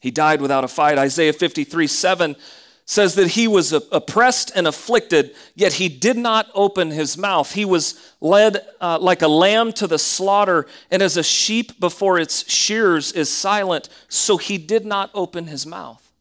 He 0.00 0.10
died 0.10 0.40
without 0.40 0.64
a 0.64 0.68
fight. 0.68 0.98
Isaiah 0.98 1.32
53 1.32 1.86
7 1.86 2.36
says 2.84 3.14
that 3.14 3.28
he 3.28 3.46
was 3.46 3.72
oppressed 3.72 4.50
and 4.54 4.66
afflicted, 4.66 5.34
yet 5.54 5.74
he 5.74 5.88
did 5.88 6.16
not 6.16 6.48
open 6.54 6.90
his 6.90 7.16
mouth. 7.16 7.52
He 7.52 7.64
was 7.64 8.14
led 8.20 8.58
uh, 8.80 8.98
like 9.00 9.22
a 9.22 9.28
lamb 9.28 9.72
to 9.74 9.86
the 9.86 9.98
slaughter, 9.98 10.66
and 10.90 11.00
as 11.02 11.16
a 11.16 11.22
sheep 11.22 11.78
before 11.78 12.18
its 12.18 12.50
shears 12.50 13.12
is 13.12 13.30
silent, 13.30 13.88
so 14.08 14.36
he 14.36 14.58
did 14.58 14.84
not 14.84 15.10
open 15.14 15.46
his 15.46 15.64
mouth. 15.64 16.12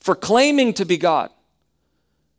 For 0.00 0.16
claiming 0.16 0.74
to 0.74 0.84
be 0.84 0.96
God, 0.96 1.30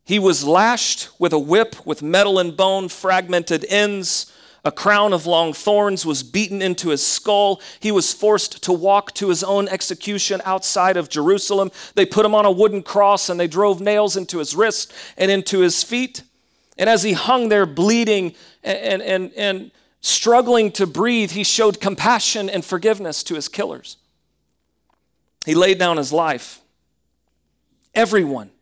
he 0.05 0.19
was 0.19 0.43
lashed 0.43 1.09
with 1.17 1.31
a 1.31 1.39
whip 1.39 1.85
with 1.85 2.03
metal 2.03 2.37
and 2.37 2.55
bone, 2.55 2.89
fragmented 2.89 3.65
ends. 3.69 4.32
A 4.65 4.71
crown 4.71 5.11
of 5.11 5.25
long 5.25 5.51
thorns 5.51 6.05
was 6.05 6.23
beaten 6.23 6.61
into 6.61 6.89
his 6.89 7.05
skull. 7.05 7.61
He 7.81 7.91
was 7.91 8.13
forced 8.13 8.63
to 8.63 8.71
walk 8.71 9.13
to 9.15 9.27
his 9.27 9.43
own 9.43 9.67
execution 9.67 10.41
outside 10.45 10.95
of 10.95 11.09
Jerusalem. 11.09 11.69
They 11.95 12.05
put 12.05 12.25
him 12.25 12.33
on 12.33 12.45
a 12.45 12.51
wooden 12.51 12.81
cross 12.81 13.27
and 13.29 13.37
they 13.37 13.47
drove 13.47 13.81
nails 13.81 14.15
into 14.15 14.39
his 14.39 14.55
wrist 14.55 14.93
and 15.17 15.29
into 15.29 15.59
his 15.59 15.83
feet. 15.83 16.23
And 16.77 16.89
as 16.89 17.03
he 17.03 17.11
hung 17.11 17.49
there 17.49 17.65
bleeding 17.65 18.35
and, 18.63 19.01
and, 19.01 19.33
and 19.35 19.71
struggling 19.99 20.71
to 20.73 20.87
breathe, 20.87 21.31
he 21.31 21.43
showed 21.43 21.81
compassion 21.81 22.49
and 22.49 22.63
forgiveness 22.63 23.21
to 23.23 23.35
his 23.35 23.49
killers. 23.49 23.97
He 25.45 25.55
laid 25.55 25.77
down 25.77 25.97
his 25.97 26.13
life. 26.13 26.61
Everyone 27.93 28.52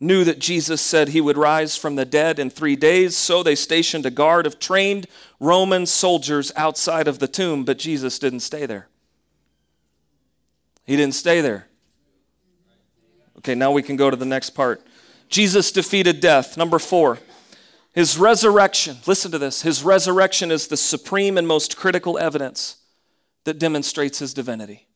knew 0.00 0.24
that 0.24 0.38
Jesus 0.38 0.80
said 0.80 1.08
he 1.08 1.20
would 1.20 1.38
rise 1.38 1.76
from 1.76 1.96
the 1.96 2.04
dead 2.04 2.38
in 2.38 2.50
three 2.50 2.76
days, 2.76 3.16
so 3.16 3.42
they 3.42 3.54
stationed 3.54 4.04
a 4.04 4.10
guard 4.10 4.46
of 4.46 4.58
trained 4.58 5.06
Roman 5.40 5.86
soldiers 5.86 6.52
outside 6.56 7.08
of 7.08 7.18
the 7.18 7.28
tomb, 7.28 7.64
but 7.64 7.78
Jesus 7.78 8.18
didn't 8.18 8.40
stay 8.40 8.66
there. 8.66 8.88
He 10.84 10.96
didn't 10.96 11.14
stay 11.14 11.40
there. 11.40 11.68
Okay, 13.38 13.54
now 13.54 13.72
we 13.72 13.82
can 13.82 13.96
go 13.96 14.10
to 14.10 14.16
the 14.16 14.24
next 14.24 14.50
part. 14.50 14.82
Jesus 15.28 15.72
defeated 15.72 16.20
death. 16.20 16.56
Number 16.56 16.78
four, 16.78 17.18
his 17.92 18.18
resurrection. 18.18 18.96
Listen 19.06 19.30
to 19.30 19.38
this. 19.38 19.62
His 19.62 19.82
resurrection 19.82 20.50
is 20.50 20.66
the 20.66 20.76
supreme 20.76 21.38
and 21.38 21.46
most 21.46 21.76
critical 21.76 22.18
evidence 22.18 22.76
that 23.44 23.58
demonstrates 23.58 24.18
his 24.18 24.34
divinity. 24.34 24.86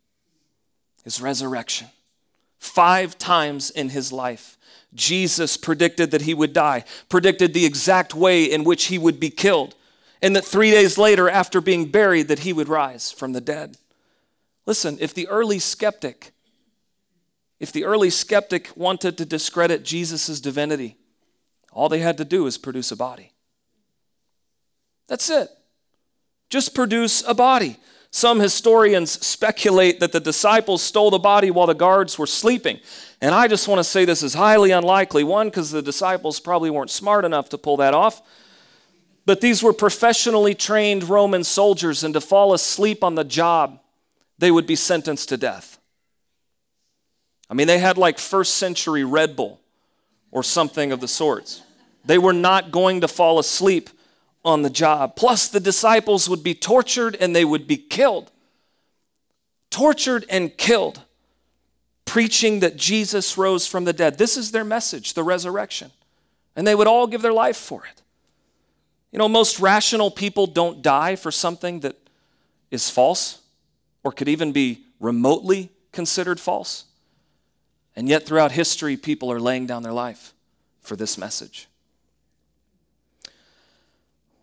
His 1.04 1.20
resurrection. 1.20 1.88
Five 2.58 3.16
times 3.16 3.70
in 3.70 3.90
his 3.90 4.12
life, 4.12 4.57
Jesus 4.94 5.56
predicted 5.56 6.10
that 6.10 6.22
he 6.22 6.34
would 6.34 6.52
die, 6.52 6.84
predicted 7.08 7.52
the 7.52 7.66
exact 7.66 8.14
way 8.14 8.44
in 8.44 8.64
which 8.64 8.86
he 8.86 8.98
would 8.98 9.20
be 9.20 9.30
killed, 9.30 9.74
and 10.22 10.34
that 10.34 10.44
three 10.44 10.70
days 10.70 10.98
later, 10.98 11.28
after 11.28 11.60
being 11.60 11.90
buried, 11.90 12.28
that 12.28 12.40
he 12.40 12.52
would 12.52 12.68
rise 12.68 13.12
from 13.12 13.32
the 13.32 13.40
dead. 13.40 13.76
Listen, 14.66 14.98
if 15.00 15.14
the 15.14 15.28
early 15.28 15.58
skeptic, 15.58 16.32
if 17.60 17.72
the 17.72 17.84
early 17.84 18.10
skeptic 18.10 18.70
wanted 18.74 19.16
to 19.18 19.24
discredit 19.24 19.84
Jesus' 19.84 20.40
divinity, 20.40 20.96
all 21.72 21.88
they 21.88 22.00
had 22.00 22.18
to 22.18 22.24
do 22.24 22.46
is 22.46 22.58
produce 22.58 22.90
a 22.90 22.96
body. 22.96 23.32
That's 25.06 25.30
it. 25.30 25.48
Just 26.50 26.74
produce 26.74 27.22
a 27.26 27.34
body. 27.34 27.78
Some 28.10 28.40
historians 28.40 29.10
speculate 29.24 30.00
that 30.00 30.12
the 30.12 30.20
disciples 30.20 30.82
stole 30.82 31.10
the 31.10 31.18
body 31.18 31.50
while 31.50 31.66
the 31.66 31.74
guards 31.74 32.18
were 32.18 32.26
sleeping. 32.26 32.80
And 33.20 33.34
I 33.34 33.48
just 33.48 33.68
want 33.68 33.80
to 33.80 33.84
say 33.84 34.04
this 34.04 34.22
is 34.22 34.34
highly 34.34 34.70
unlikely. 34.70 35.24
One, 35.24 35.48
because 35.48 35.70
the 35.70 35.82
disciples 35.82 36.40
probably 36.40 36.70
weren't 36.70 36.90
smart 36.90 37.24
enough 37.24 37.50
to 37.50 37.58
pull 37.58 37.76
that 37.78 37.94
off. 37.94 38.22
But 39.26 39.42
these 39.42 39.62
were 39.62 39.74
professionally 39.74 40.54
trained 40.54 41.04
Roman 41.04 41.44
soldiers, 41.44 42.02
and 42.02 42.14
to 42.14 42.20
fall 42.20 42.54
asleep 42.54 43.04
on 43.04 43.14
the 43.14 43.24
job, 43.24 43.78
they 44.38 44.50
would 44.50 44.66
be 44.66 44.76
sentenced 44.76 45.28
to 45.28 45.36
death. 45.36 45.78
I 47.50 47.54
mean, 47.54 47.66
they 47.66 47.78
had 47.78 47.98
like 47.98 48.18
first 48.18 48.54
century 48.54 49.04
Red 49.04 49.36
Bull 49.36 49.60
or 50.30 50.42
something 50.42 50.92
of 50.92 51.00
the 51.00 51.08
sorts. 51.08 51.62
They 52.06 52.16
were 52.16 52.32
not 52.32 52.70
going 52.70 53.02
to 53.02 53.08
fall 53.08 53.38
asleep 53.38 53.90
on 54.44 54.62
the 54.62 54.70
job. 54.70 55.16
Plus, 55.16 55.48
the 55.48 55.60
disciples 55.60 56.28
would 56.28 56.42
be 56.42 56.54
tortured 56.54 57.16
and 57.20 57.34
they 57.34 57.44
would 57.44 57.66
be 57.66 57.76
killed. 57.76 58.30
Tortured 59.70 60.24
and 60.30 60.56
killed, 60.56 61.02
preaching 62.04 62.60
that 62.60 62.76
Jesus 62.76 63.36
rose 63.36 63.66
from 63.66 63.84
the 63.84 63.92
dead. 63.92 64.16
This 64.16 64.36
is 64.36 64.50
their 64.50 64.64
message, 64.64 65.14
the 65.14 65.22
resurrection. 65.22 65.90
And 66.56 66.66
they 66.66 66.74
would 66.74 66.86
all 66.86 67.06
give 67.06 67.22
their 67.22 67.32
life 67.32 67.56
for 67.56 67.84
it. 67.84 68.02
You 69.12 69.18
know, 69.18 69.28
most 69.28 69.60
rational 69.60 70.10
people 70.10 70.46
don't 70.46 70.82
die 70.82 71.16
for 71.16 71.30
something 71.30 71.80
that 71.80 71.96
is 72.70 72.90
false 72.90 73.40
or 74.04 74.12
could 74.12 74.28
even 74.28 74.52
be 74.52 74.84
remotely 75.00 75.70
considered 75.92 76.40
false. 76.40 76.84
And 77.96 78.08
yet, 78.08 78.24
throughout 78.24 78.52
history, 78.52 78.96
people 78.96 79.32
are 79.32 79.40
laying 79.40 79.66
down 79.66 79.82
their 79.82 79.92
life 79.92 80.32
for 80.80 80.94
this 80.94 81.18
message. 81.18 81.68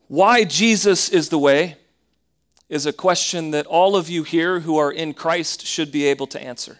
Why 0.07 0.43
Jesus 0.43 1.09
is 1.09 1.29
the 1.29 1.39
way 1.39 1.77
is 2.69 2.85
a 2.85 2.93
question 2.93 3.51
that 3.51 3.65
all 3.65 3.95
of 3.95 4.09
you 4.09 4.23
here 4.23 4.59
who 4.59 4.77
are 4.77 4.91
in 4.91 5.13
Christ 5.13 5.65
should 5.65 5.91
be 5.91 6.05
able 6.05 6.27
to 6.27 6.41
answer. 6.41 6.79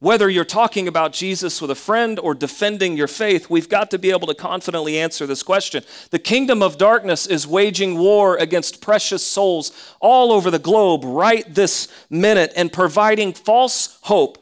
Whether 0.00 0.28
you're 0.28 0.44
talking 0.44 0.88
about 0.88 1.12
Jesus 1.12 1.62
with 1.62 1.70
a 1.70 1.76
friend 1.76 2.18
or 2.18 2.34
defending 2.34 2.96
your 2.96 3.06
faith, 3.06 3.48
we've 3.48 3.68
got 3.68 3.88
to 3.92 3.98
be 4.00 4.10
able 4.10 4.26
to 4.26 4.34
confidently 4.34 4.98
answer 4.98 5.28
this 5.28 5.44
question. 5.44 5.84
The 6.10 6.18
kingdom 6.18 6.60
of 6.60 6.76
darkness 6.76 7.28
is 7.28 7.46
waging 7.46 7.96
war 7.96 8.36
against 8.36 8.80
precious 8.80 9.24
souls 9.24 9.70
all 10.00 10.32
over 10.32 10.50
the 10.50 10.58
globe 10.58 11.02
right 11.04 11.44
this 11.54 11.86
minute 12.10 12.52
and 12.56 12.72
providing 12.72 13.32
false 13.32 13.98
hope 14.02 14.38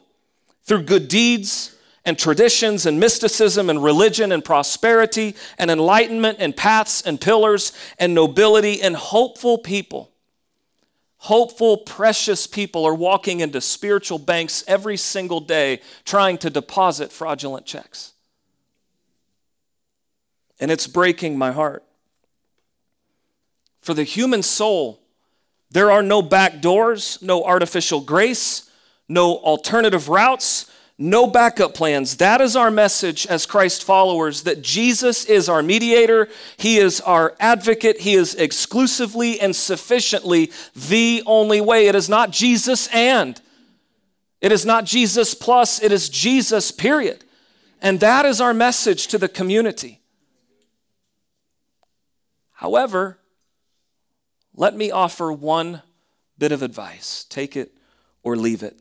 through 0.63 0.83
good 0.83 1.07
deeds 1.07 1.75
and 2.03 2.17
traditions 2.17 2.85
and 2.85 2.99
mysticism 2.99 3.69
and 3.69 3.83
religion 3.83 4.31
and 4.31 4.43
prosperity 4.43 5.35
and 5.57 5.69
enlightenment 5.69 6.37
and 6.39 6.55
paths 6.55 7.01
and 7.01 7.21
pillars 7.21 7.73
and 7.99 8.15
nobility 8.15 8.81
and 8.81 8.95
hopeful 8.95 9.57
people. 9.57 10.11
Hopeful, 11.17 11.77
precious 11.77 12.47
people 12.47 12.83
are 12.83 12.95
walking 12.95 13.41
into 13.41 13.61
spiritual 13.61 14.17
banks 14.17 14.63
every 14.67 14.97
single 14.97 15.39
day 15.39 15.79
trying 16.03 16.39
to 16.39 16.49
deposit 16.49 17.11
fraudulent 17.11 17.65
checks. 17.67 18.13
And 20.59 20.71
it's 20.71 20.87
breaking 20.87 21.37
my 21.37 21.51
heart. 21.51 21.83
For 23.81 23.93
the 23.93 24.03
human 24.03 24.41
soul, 24.41 25.01
there 25.69 25.91
are 25.91 26.01
no 26.01 26.23
back 26.23 26.61
doors, 26.61 27.19
no 27.21 27.43
artificial 27.43 28.01
grace, 28.01 28.69
no 29.07 29.37
alternative 29.37 30.09
routes, 30.09 30.70
no 31.01 31.25
backup 31.25 31.73
plans. 31.73 32.17
That 32.17 32.41
is 32.41 32.55
our 32.55 32.69
message 32.69 33.25
as 33.25 33.47
Christ 33.47 33.83
followers 33.83 34.43
that 34.43 34.61
Jesus 34.61 35.25
is 35.25 35.49
our 35.49 35.63
mediator, 35.63 36.29
He 36.57 36.77
is 36.77 37.01
our 37.01 37.35
advocate, 37.39 38.01
He 38.01 38.13
is 38.13 38.35
exclusively 38.35 39.39
and 39.39 39.55
sufficiently 39.55 40.51
the 40.75 41.23
only 41.25 41.59
way. 41.59 41.87
It 41.87 41.95
is 41.95 42.07
not 42.07 42.31
Jesus 42.31 42.87
and, 42.93 43.41
it 44.39 44.51
is 44.51 44.65
not 44.65 44.85
Jesus 44.85 45.33
plus, 45.33 45.81
it 45.81 45.91
is 45.91 46.07
Jesus, 46.07 46.71
period. 46.71 47.25
And 47.81 47.99
that 47.99 48.25
is 48.25 48.39
our 48.39 48.53
message 48.53 49.07
to 49.07 49.17
the 49.17 49.27
community. 49.27 50.01
However, 52.53 53.17
let 54.55 54.75
me 54.75 54.91
offer 54.91 55.31
one 55.31 55.81
bit 56.37 56.51
of 56.51 56.61
advice. 56.61 57.25
Take 57.27 57.55
it 57.55 57.71
or 58.21 58.35
leave 58.35 58.61
it. 58.61 58.80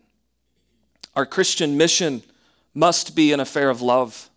Our 1.15 1.27
Christian 1.27 1.77
mission 1.77 2.23
must 2.75 3.17
be 3.17 3.33
an 3.33 3.41
affair 3.41 3.71
of 3.71 3.83
love 3.83 4.31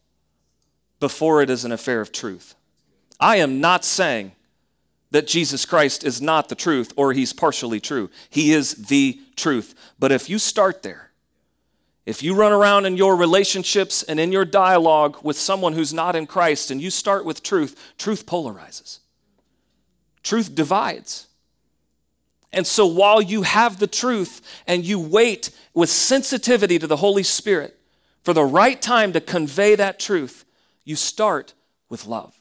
before 1.00 1.42
it 1.42 1.50
is 1.50 1.66
an 1.66 1.72
affair 1.72 2.02
of 2.02 2.12
truth. 2.12 2.56
I 3.20 3.38
am 3.38 3.62
not 3.62 3.86
saying 3.86 4.34
that 5.12 5.28
Jesus 5.28 5.66
Christ 5.66 6.04
is 6.04 6.22
not 6.22 6.50
the 6.50 6.56
truth 6.56 6.92
or 6.96 7.14
he's 7.14 7.34
partially 7.34 7.80
true. 7.80 8.10
He 8.30 8.52
is 8.52 8.88
the 8.88 9.20
truth. 9.36 9.76
But 10.00 10.12
if 10.12 10.30
you 10.30 10.40
start 10.40 10.82
there, 10.82 11.12
if 12.06 12.22
you 12.22 12.36
run 12.36 12.52
around 12.52 12.86
in 12.86 12.98
your 12.98 13.16
relationships 13.16 14.04
and 14.04 14.20
in 14.20 14.32
your 14.32 14.44
dialogue 14.44 15.20
with 15.24 15.38
someone 15.38 15.74
who's 15.74 15.94
not 15.94 16.16
in 16.16 16.26
Christ 16.26 16.72
and 16.72 16.82
you 16.82 16.90
start 16.90 17.24
with 17.24 17.44
truth, 17.44 17.94
truth 17.98 18.26
polarizes. 18.26 19.00
Truth 20.22 20.56
divides. 20.56 21.28
And 22.54 22.68
so 22.68 22.86
while 22.86 23.22
you 23.22 23.42
have 23.42 23.80
the 23.80 23.88
truth 23.88 24.42
and 24.68 24.86
you 24.86 25.00
wait 25.00 25.50
with 25.74 25.90
sensitivity 25.90 26.78
to 26.78 26.86
the 26.86 26.98
Holy 26.98 27.24
Spirit 27.24 27.78
for 28.22 28.34
the 28.34 28.46
right 28.46 28.80
time 28.80 29.12
to 29.14 29.20
convey 29.20 29.76
that 29.76 30.00
truth, 30.00 30.46
you 30.86 30.96
start 30.96 31.54
with 31.90 32.06
love. 32.06 32.40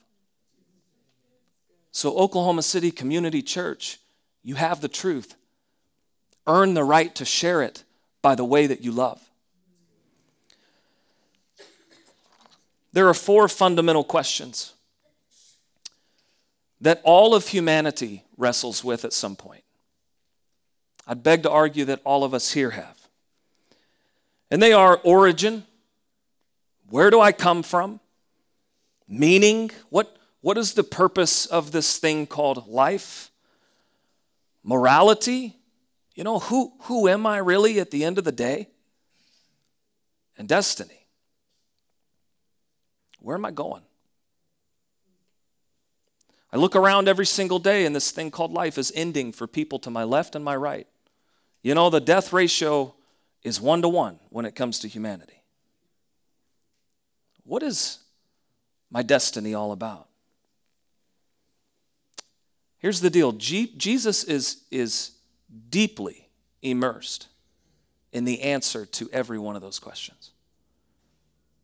So, 1.94 2.16
Oklahoma 2.16 2.62
City 2.62 2.90
Community 2.90 3.42
Church, 3.42 3.98
you 4.42 4.54
have 4.54 4.80
the 4.80 4.88
truth. 4.88 5.34
Earn 6.46 6.74
the 6.74 6.84
right 6.84 7.14
to 7.16 7.24
share 7.24 7.62
it 7.62 7.84
by 8.22 8.34
the 8.34 8.44
way 8.44 8.66
that 8.66 8.82
you 8.82 8.92
love. 8.92 9.20
There 12.92 13.08
are 13.08 13.14
four 13.14 13.48
fundamental 13.48 14.04
questions 14.04 14.74
that 16.80 17.00
all 17.04 17.34
of 17.34 17.48
humanity 17.48 18.24
wrestles 18.36 18.82
with 18.82 19.04
at 19.04 19.12
some 19.12 19.36
point. 19.36 19.64
I'd 21.06 21.22
beg 21.22 21.42
to 21.42 21.50
argue 21.50 21.84
that 21.86 22.00
all 22.04 22.24
of 22.24 22.34
us 22.34 22.52
here 22.52 22.70
have. 22.70 23.08
And 24.50 24.62
they 24.62 24.72
are 24.72 25.00
origin 25.02 25.64
where 26.92 27.08
do 27.08 27.22
I 27.22 27.32
come 27.32 27.62
from? 27.62 28.00
Meaning, 29.08 29.70
what, 29.88 30.14
what 30.42 30.58
is 30.58 30.74
the 30.74 30.84
purpose 30.84 31.46
of 31.46 31.72
this 31.72 31.96
thing 31.96 32.26
called 32.26 32.68
life? 32.68 33.30
Morality? 34.62 35.56
You 36.14 36.22
know, 36.22 36.38
who, 36.38 36.74
who 36.82 37.08
am 37.08 37.26
I 37.26 37.38
really 37.38 37.80
at 37.80 37.92
the 37.92 38.04
end 38.04 38.18
of 38.18 38.24
the 38.24 38.32
day? 38.32 38.68
And 40.36 40.46
destiny. 40.46 41.06
Where 43.20 43.36
am 43.36 43.46
I 43.46 43.52
going? 43.52 43.84
I 46.52 46.58
look 46.58 46.76
around 46.76 47.08
every 47.08 47.24
single 47.24 47.58
day, 47.58 47.86
and 47.86 47.96
this 47.96 48.10
thing 48.10 48.30
called 48.30 48.52
life 48.52 48.76
is 48.76 48.92
ending 48.94 49.32
for 49.32 49.46
people 49.46 49.78
to 49.78 49.90
my 49.90 50.04
left 50.04 50.34
and 50.34 50.44
my 50.44 50.56
right. 50.56 50.86
You 51.62 51.74
know, 51.74 51.90
the 51.90 52.00
death 52.00 52.32
ratio 52.32 52.94
is 53.42 53.60
one 53.60 53.82
to 53.82 53.88
one 53.88 54.18
when 54.30 54.44
it 54.44 54.54
comes 54.54 54.80
to 54.80 54.88
humanity. 54.88 55.42
What 57.44 57.62
is 57.62 57.98
my 58.90 59.02
destiny 59.02 59.54
all 59.54 59.72
about? 59.72 60.08
Here's 62.78 63.00
the 63.00 63.10
deal 63.10 63.32
Jesus 63.32 64.24
is, 64.24 64.62
is 64.70 65.12
deeply 65.70 66.28
immersed 66.62 67.28
in 68.12 68.24
the 68.24 68.42
answer 68.42 68.84
to 68.86 69.08
every 69.12 69.38
one 69.38 69.56
of 69.56 69.62
those 69.62 69.78
questions. 69.78 70.30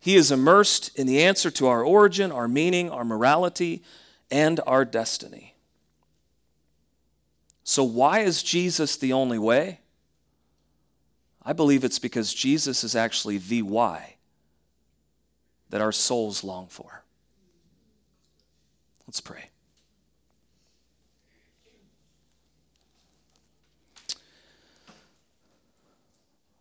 He 0.01 0.15
is 0.15 0.31
immersed 0.31 0.97
in 0.97 1.07
the 1.07 1.25
answer 1.25 1.51
to 1.53 1.67
our 1.67 1.83
origin, 1.83 2.31
our 2.31 2.47
meaning, 2.47 2.89
our 2.89 3.05
morality, 3.05 3.83
and 4.31 4.61
our 4.67 4.85
destiny. 4.85 5.55
So, 7.65 7.83
why 7.83 8.21
is 8.21 8.43
Jesus 8.43 8.97
the 8.97 9.13
only 9.13 9.39
way? 9.39 9.81
I 11.49 11.55
believe 11.55 11.83
it's 11.83 11.99
because 11.99 12.35
Jesus 12.35 12.85
is 12.85 12.95
actually 12.95 13.39
the 13.39 13.63
why 13.63 14.17
that 15.71 15.81
our 15.81 15.93
souls 15.93 16.45
long 16.45 16.67
for. 16.67 17.03
Let's 19.07 19.23
pray. 19.23 19.49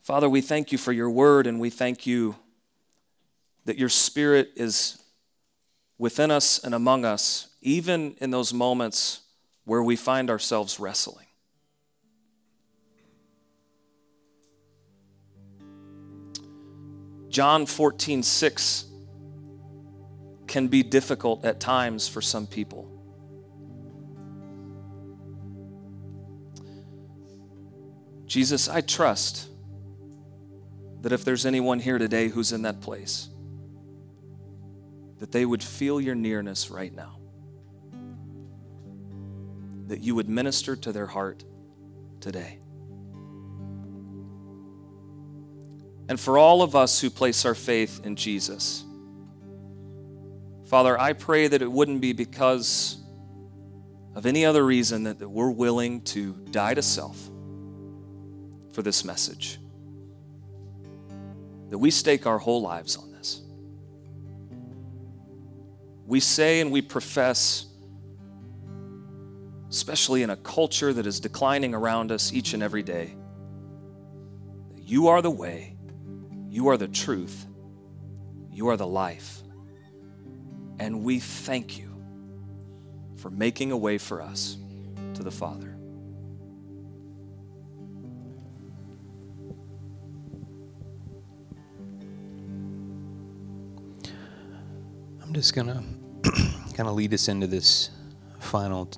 Father, 0.03 0.29
we 0.29 0.39
thank 0.39 0.71
you 0.71 0.77
for 0.77 0.93
your 0.93 1.09
word 1.09 1.47
and 1.47 1.59
we 1.59 1.69
thank 1.69 2.07
you 2.07 2.37
that 3.65 3.77
your 3.77 3.89
spirit 3.89 4.51
is 4.55 5.03
within 5.97 6.31
us 6.31 6.63
and 6.63 6.73
among 6.73 7.03
us, 7.03 7.49
even 7.61 8.15
in 8.21 8.31
those 8.31 8.53
moments 8.53 9.19
where 9.65 9.83
we 9.83 9.97
find 9.97 10.29
ourselves 10.29 10.79
wrestling. 10.79 11.26
John 17.29 17.65
14, 17.65 18.23
6 18.23 18.85
can 20.47 20.67
be 20.67 20.81
difficult 20.83 21.45
at 21.45 21.59
times 21.59 22.07
for 22.07 22.21
some 22.21 22.47
people. 22.47 22.93
Jesus, 28.25 28.67
I 28.67 28.81
trust 28.81 29.47
that 31.01 31.11
if 31.11 31.23
there's 31.23 31.45
anyone 31.45 31.79
here 31.79 31.97
today 31.97 32.27
who's 32.27 32.51
in 32.51 32.63
that 32.63 32.81
place, 32.81 33.29
that 35.19 35.31
they 35.31 35.45
would 35.45 35.63
feel 35.63 35.99
your 35.99 36.15
nearness 36.15 36.69
right 36.69 36.93
now. 36.93 37.19
That 39.87 40.01
you 40.01 40.15
would 40.15 40.29
minister 40.29 40.75
to 40.75 40.91
their 40.91 41.07
heart 41.07 41.43
today. 42.19 42.59
And 46.09 46.19
for 46.19 46.37
all 46.37 46.61
of 46.61 46.75
us 46.75 47.01
who 47.01 47.09
place 47.09 47.45
our 47.45 47.55
faith 47.55 48.01
in 48.05 48.15
Jesus, 48.15 48.83
Father, 50.65 50.99
I 50.99 51.13
pray 51.13 51.47
that 51.47 51.61
it 51.61 51.71
wouldn't 51.71 52.01
be 52.01 52.11
because 52.11 52.97
of 54.15 54.25
any 54.25 54.45
other 54.45 54.65
reason 54.65 55.03
that, 55.03 55.19
that 55.19 55.29
we're 55.29 55.51
willing 55.51 56.01
to 56.01 56.33
die 56.51 56.73
to 56.73 56.81
self 56.81 57.17
for 58.73 58.81
this 58.81 59.05
message. 59.05 59.59
That 61.69 61.77
we 61.77 61.89
stake 61.89 62.25
our 62.25 62.37
whole 62.37 62.61
lives 62.61 62.97
on 62.97 63.11
this. 63.11 63.41
We 66.05 66.19
say 66.19 66.61
and 66.61 66.71
we 66.71 66.81
profess, 66.81 67.67
especially 69.69 70.23
in 70.23 70.31
a 70.31 70.37
culture 70.37 70.91
that 70.91 71.05
is 71.05 71.19
declining 71.19 71.73
around 71.73 72.11
us 72.11 72.33
each 72.33 72.53
and 72.53 72.63
every 72.63 72.83
day, 72.83 73.15
that 74.75 74.83
you 74.83 75.07
are 75.07 75.21
the 75.21 75.31
way, 75.31 75.76
you 76.49 76.67
are 76.69 76.77
the 76.77 76.87
truth, 76.87 77.45
you 78.51 78.69
are 78.69 78.77
the 78.77 78.87
life. 78.87 79.41
And 80.79 81.03
we 81.03 81.19
thank 81.19 81.77
you 81.77 81.91
for 83.17 83.29
making 83.29 83.71
a 83.71 83.77
way 83.77 83.97
for 83.97 84.21
us 84.21 84.57
to 85.15 85.23
the 85.23 85.31
Father. 85.31 85.73
I'm 95.21 95.33
just 95.33 95.53
going 95.53 95.67
to 95.67 95.83
kind 96.73 96.87
of 96.87 96.95
lead 96.95 97.13
us 97.13 97.27
into 97.27 97.47
this 97.47 97.89
final 98.39 98.89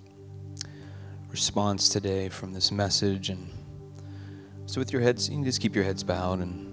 response 1.31 1.89
today 1.89 2.29
from 2.29 2.53
this 2.53 2.71
message. 2.71 3.29
And 3.29 3.49
so, 4.65 4.79
with 4.79 4.93
your 4.93 5.01
heads, 5.01 5.29
you 5.29 5.35
can 5.35 5.43
just 5.43 5.59
keep 5.59 5.73
your 5.73 5.83
heads 5.83 6.03
bowed 6.03 6.39
and 6.39 6.68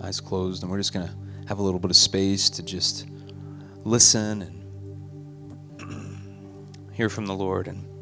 eyes 0.00 0.20
closed, 0.20 0.62
and 0.62 0.70
we're 0.70 0.78
just 0.78 0.92
going 0.92 1.06
to 1.06 1.14
have 1.48 1.58
a 1.58 1.62
little 1.62 1.80
bit 1.80 1.90
of 1.90 1.96
space 1.96 2.48
to 2.50 2.62
just 2.62 3.06
listen 3.84 4.42
and 5.80 6.20
hear 6.92 7.08
from 7.08 7.26
the 7.26 7.34
Lord. 7.34 7.68
And 7.68 7.92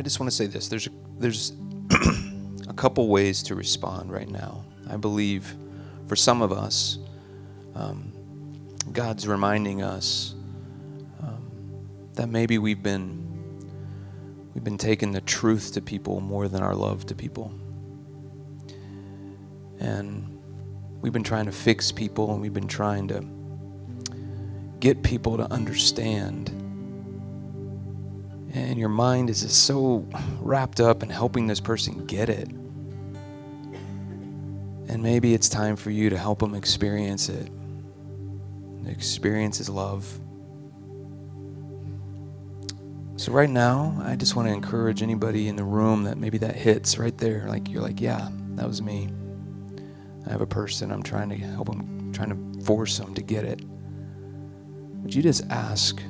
I 0.00 0.02
just 0.02 0.18
want 0.18 0.30
to 0.30 0.34
say 0.36 0.46
this: 0.46 0.68
there's 0.68 0.88
there's 1.18 1.52
a 2.68 2.72
couple 2.72 3.06
ways 3.08 3.42
to 3.42 3.54
respond 3.54 4.10
right 4.10 4.30
now. 4.30 4.64
I 4.88 4.96
believe 4.96 5.54
for 6.06 6.16
some 6.16 6.40
of 6.40 6.52
us, 6.52 6.96
um, 7.74 8.10
God's 8.94 9.28
reminding 9.28 9.82
us 9.82 10.34
um, 11.22 11.50
that 12.14 12.30
maybe 12.30 12.56
we've 12.56 12.82
been 12.82 13.29
we've 14.54 14.64
been 14.64 14.78
taking 14.78 15.12
the 15.12 15.20
truth 15.20 15.72
to 15.74 15.80
people 15.80 16.20
more 16.20 16.48
than 16.48 16.62
our 16.62 16.74
love 16.74 17.06
to 17.06 17.14
people. 17.14 17.52
And 19.78 20.38
we've 21.00 21.12
been 21.12 21.24
trying 21.24 21.46
to 21.46 21.52
fix 21.52 21.90
people 21.92 22.32
and 22.32 22.40
we've 22.40 22.52
been 22.52 22.68
trying 22.68 23.08
to 23.08 23.24
get 24.80 25.02
people 25.02 25.36
to 25.36 25.50
understand. 25.52 26.48
And 28.52 28.78
your 28.78 28.88
mind 28.88 29.30
is 29.30 29.42
just 29.42 29.64
so 29.64 30.06
wrapped 30.40 30.80
up 30.80 31.02
in 31.02 31.08
helping 31.08 31.46
this 31.46 31.60
person 31.60 32.04
get 32.06 32.28
it. 32.28 32.48
And 34.88 35.02
maybe 35.02 35.34
it's 35.34 35.48
time 35.48 35.76
for 35.76 35.90
you 35.90 36.10
to 36.10 36.18
help 36.18 36.40
them 36.40 36.54
experience 36.54 37.28
it. 37.28 37.48
Experience 38.86 39.58
His 39.58 39.68
love. 39.68 40.18
So, 43.20 43.32
right 43.32 43.50
now, 43.50 44.00
I 44.02 44.16
just 44.16 44.34
want 44.34 44.48
to 44.48 44.54
encourage 44.54 45.02
anybody 45.02 45.48
in 45.48 45.56
the 45.56 45.62
room 45.62 46.04
that 46.04 46.16
maybe 46.16 46.38
that 46.38 46.56
hits 46.56 46.96
right 46.96 47.14
there. 47.18 47.44
Like, 47.46 47.68
you're 47.68 47.82
like, 47.82 48.00
yeah, 48.00 48.30
that 48.54 48.66
was 48.66 48.80
me. 48.80 49.10
I 50.26 50.30
have 50.30 50.40
a 50.40 50.46
person, 50.46 50.90
I'm 50.90 51.02
trying 51.02 51.28
to 51.28 51.36
help 51.36 51.66
them, 51.68 52.12
trying 52.14 52.30
to 52.30 52.64
force 52.64 52.96
them 52.96 53.14
to 53.14 53.20
get 53.20 53.44
it. 53.44 53.60
Would 55.02 55.14
you 55.14 55.22
just 55.22 55.44
ask 55.50 56.02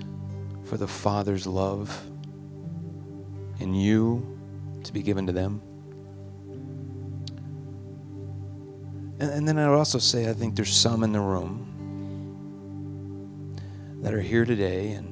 for 0.62 0.76
the 0.76 0.86
Father's 0.86 1.48
love 1.48 2.08
in 3.58 3.74
you 3.74 4.38
to 4.84 4.92
be 4.92 5.02
given 5.02 5.26
to 5.26 5.32
them? 5.32 5.60
And, 9.18 9.32
and 9.32 9.48
then 9.48 9.58
I 9.58 9.68
would 9.68 9.78
also 9.78 9.98
say, 9.98 10.30
I 10.30 10.32
think 10.32 10.54
there's 10.54 10.72
some 10.72 11.02
in 11.02 11.10
the 11.10 11.18
room 11.18 11.66
that 14.00 14.14
are 14.14 14.22
here 14.22 14.44
today 14.44 14.92
and 14.92 15.09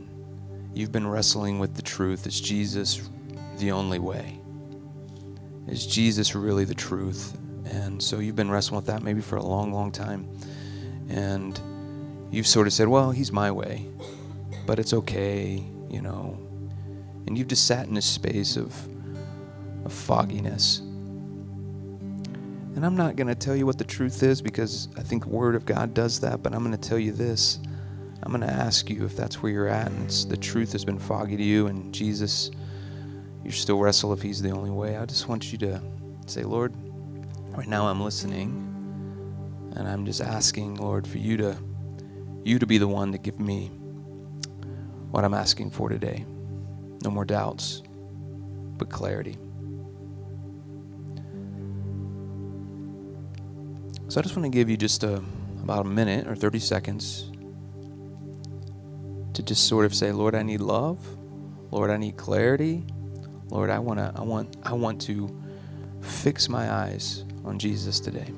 you've 0.78 0.92
been 0.92 1.06
wrestling 1.06 1.58
with 1.58 1.74
the 1.74 1.82
truth 1.82 2.24
is 2.24 2.40
Jesus 2.40 3.10
the 3.58 3.72
only 3.72 3.98
way? 3.98 4.38
Is 5.66 5.84
Jesus 5.84 6.36
really 6.36 6.64
the 6.64 6.74
truth? 6.74 7.36
And 7.66 8.00
so 8.00 8.20
you've 8.20 8.36
been 8.36 8.50
wrestling 8.50 8.76
with 8.76 8.86
that 8.86 9.02
maybe 9.02 9.20
for 9.20 9.36
a 9.36 9.42
long, 9.42 9.72
long 9.72 9.90
time. 9.90 10.28
And 11.08 11.60
you've 12.30 12.46
sort 12.46 12.68
of 12.68 12.72
said, 12.72 12.86
well, 12.86 13.10
he's 13.10 13.32
my 13.32 13.50
way, 13.50 13.86
but 14.66 14.78
it's 14.78 14.92
okay, 14.92 15.64
you 15.90 16.00
know. 16.00 16.38
And 17.26 17.36
you've 17.36 17.48
just 17.48 17.66
sat 17.66 17.88
in 17.88 17.94
this 17.94 18.06
space 18.06 18.56
of, 18.56 18.72
of 19.84 19.92
fogginess. 19.92 20.78
And 20.78 22.86
I'm 22.86 22.96
not 22.96 23.16
going 23.16 23.26
to 23.26 23.34
tell 23.34 23.56
you 23.56 23.66
what 23.66 23.78
the 23.78 23.84
truth 23.84 24.22
is 24.22 24.40
because 24.40 24.88
I 24.96 25.02
think 25.02 25.24
the 25.24 25.30
Word 25.30 25.56
of 25.56 25.66
God 25.66 25.92
does 25.92 26.20
that, 26.20 26.40
but 26.40 26.54
I'm 26.54 26.64
going 26.64 26.78
to 26.78 26.88
tell 26.88 27.00
you 27.00 27.10
this. 27.10 27.58
I'm 28.22 28.32
going 28.32 28.40
to 28.40 28.52
ask 28.52 28.90
you 28.90 29.04
if 29.04 29.16
that's 29.16 29.42
where 29.42 29.52
you're 29.52 29.68
at 29.68 29.86
and 29.86 30.10
the 30.28 30.36
truth 30.36 30.72
has 30.72 30.84
been 30.84 30.98
foggy 30.98 31.36
to 31.36 31.42
you 31.42 31.68
and 31.68 31.94
Jesus, 31.94 32.50
you 33.44 33.50
still 33.50 33.78
wrestle 33.78 34.12
if 34.12 34.22
He's 34.22 34.42
the 34.42 34.50
only 34.50 34.70
way. 34.70 34.96
I 34.96 35.06
just 35.06 35.28
want 35.28 35.52
you 35.52 35.58
to 35.58 35.80
say, 36.26 36.42
Lord, 36.42 36.74
right 37.56 37.68
now 37.68 37.86
I'm 37.86 38.00
listening 38.00 38.64
and 39.76 39.88
I'm 39.88 40.04
just 40.04 40.20
asking, 40.20 40.76
Lord, 40.76 41.06
for 41.06 41.18
you 41.18 41.36
to 41.38 41.56
you 42.44 42.58
to 42.58 42.66
be 42.66 42.78
the 42.78 42.88
one 42.88 43.12
to 43.12 43.18
give 43.18 43.38
me 43.38 43.68
what 45.10 45.24
I'm 45.24 45.34
asking 45.34 45.70
for 45.70 45.88
today. 45.88 46.24
No 47.04 47.10
more 47.10 47.24
doubts, 47.24 47.82
but 48.78 48.90
clarity. 48.90 49.36
So 54.08 54.18
I 54.18 54.22
just 54.22 54.34
want 54.34 54.44
to 54.44 54.56
give 54.56 54.70
you 54.70 54.76
just 54.76 55.04
a, 55.04 55.22
about 55.62 55.84
a 55.84 55.88
minute 55.88 56.26
or 56.26 56.34
30 56.34 56.58
seconds 56.58 57.30
to 59.38 59.42
just 59.44 59.68
sort 59.68 59.86
of 59.86 59.94
say, 59.94 60.10
Lord, 60.10 60.34
I 60.34 60.42
need 60.42 60.60
love. 60.60 60.98
Lord, 61.70 61.90
I 61.90 61.96
need 61.96 62.16
clarity. 62.16 62.84
Lord, 63.50 63.70
I 63.70 63.78
want 63.78 64.00
to 64.00 64.12
I 64.16 64.22
want 64.22 64.56
I 64.64 64.72
want 64.72 65.00
to 65.02 65.30
fix 66.00 66.48
my 66.48 66.68
eyes 66.68 67.22
on 67.44 67.56
Jesus 67.56 68.00
today. 68.00 68.32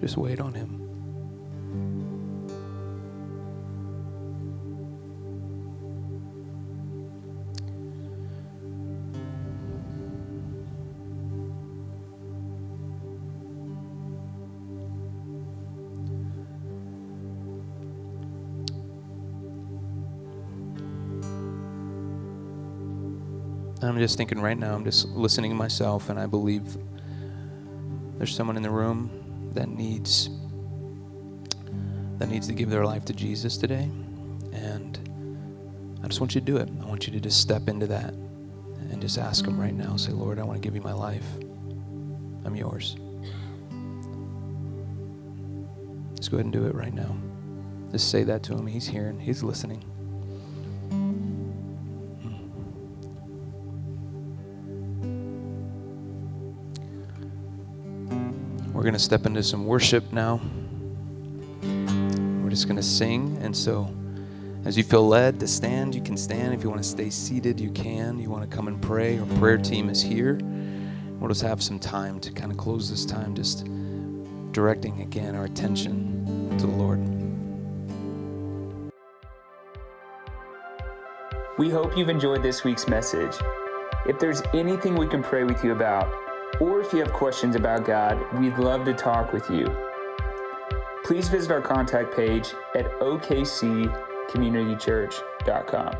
Just 0.00 0.16
wait 0.16 0.40
on 0.40 0.54
Him. 0.54 0.86
I'm 23.82 23.98
just 23.98 24.16
thinking 24.16 24.40
right 24.40 24.58
now, 24.58 24.74
I'm 24.74 24.84
just 24.84 25.08
listening 25.08 25.50
to 25.50 25.56
myself, 25.56 26.08
and 26.08 26.18
I 26.18 26.26
believe 26.26 26.76
there's 28.16 28.34
someone 28.34 28.56
in 28.56 28.62
the 28.62 28.70
room 28.70 29.19
that 29.54 29.68
needs 29.68 30.30
that 32.18 32.28
needs 32.28 32.46
to 32.46 32.52
give 32.52 32.68
their 32.68 32.84
life 32.84 33.04
to 33.06 33.14
Jesus 33.14 33.56
today. 33.56 33.88
And 34.52 34.98
I 36.02 36.06
just 36.06 36.20
want 36.20 36.34
you 36.34 36.40
to 36.40 36.44
do 36.44 36.58
it. 36.58 36.68
I 36.82 36.84
want 36.84 37.06
you 37.06 37.12
to 37.14 37.20
just 37.20 37.40
step 37.40 37.66
into 37.68 37.86
that 37.86 38.12
and 38.12 39.00
just 39.00 39.16
ask 39.16 39.46
him 39.46 39.58
right 39.58 39.72
now. 39.72 39.96
Say, 39.96 40.12
Lord, 40.12 40.38
I 40.38 40.42
want 40.42 40.60
to 40.60 40.66
give 40.66 40.74
you 40.74 40.82
my 40.82 40.92
life. 40.92 41.24
I'm 42.44 42.54
yours. 42.54 42.96
Just 46.16 46.30
go 46.30 46.36
ahead 46.36 46.44
and 46.44 46.52
do 46.52 46.66
it 46.66 46.74
right 46.74 46.92
now. 46.92 47.16
Just 47.90 48.10
say 48.10 48.22
that 48.24 48.42
to 48.44 48.52
him. 48.54 48.66
He's 48.66 48.86
hearing, 48.86 49.18
he's 49.18 49.42
listening. 49.42 49.82
We're 58.80 58.84
going 58.84 58.94
to 58.94 58.98
step 58.98 59.26
into 59.26 59.42
some 59.42 59.66
worship 59.66 60.10
now. 60.10 60.40
We're 61.62 62.48
just 62.48 62.64
going 62.64 62.78
to 62.78 62.82
sing. 62.82 63.36
And 63.42 63.54
so, 63.54 63.94
as 64.64 64.74
you 64.74 64.84
feel 64.84 65.06
led 65.06 65.38
to 65.40 65.46
stand, 65.46 65.94
you 65.94 66.00
can 66.00 66.16
stand. 66.16 66.54
If 66.54 66.62
you 66.62 66.70
want 66.70 66.82
to 66.82 66.88
stay 66.88 67.10
seated, 67.10 67.60
you 67.60 67.70
can. 67.72 68.18
You 68.18 68.30
want 68.30 68.50
to 68.50 68.56
come 68.56 68.68
and 68.68 68.80
pray, 68.80 69.18
our 69.18 69.26
prayer 69.38 69.58
team 69.58 69.90
is 69.90 70.00
here. 70.00 70.40
We'll 71.18 71.28
just 71.28 71.42
have 71.42 71.62
some 71.62 71.78
time 71.78 72.20
to 72.20 72.32
kind 72.32 72.50
of 72.50 72.56
close 72.56 72.88
this 72.88 73.04
time, 73.04 73.34
just 73.34 73.66
directing 74.52 75.02
again 75.02 75.34
our 75.36 75.44
attention 75.44 76.56
to 76.58 76.66
the 76.66 76.72
Lord. 76.72 77.00
We 81.58 81.68
hope 81.68 81.98
you've 81.98 82.08
enjoyed 82.08 82.42
this 82.42 82.64
week's 82.64 82.88
message. 82.88 83.34
If 84.06 84.18
there's 84.18 84.40
anything 84.54 84.94
we 84.94 85.06
can 85.06 85.22
pray 85.22 85.44
with 85.44 85.62
you 85.62 85.72
about, 85.72 86.29
or 86.58 86.80
if 86.80 86.92
you 86.92 86.98
have 87.00 87.12
questions 87.12 87.54
about 87.54 87.84
God, 87.84 88.18
we'd 88.38 88.58
love 88.58 88.84
to 88.86 88.92
talk 88.92 89.32
with 89.32 89.48
you. 89.50 89.66
Please 91.04 91.28
visit 91.28 91.50
our 91.50 91.60
contact 91.60 92.14
page 92.14 92.54
at 92.74 92.86
okccommunitychurch.com. 93.00 95.96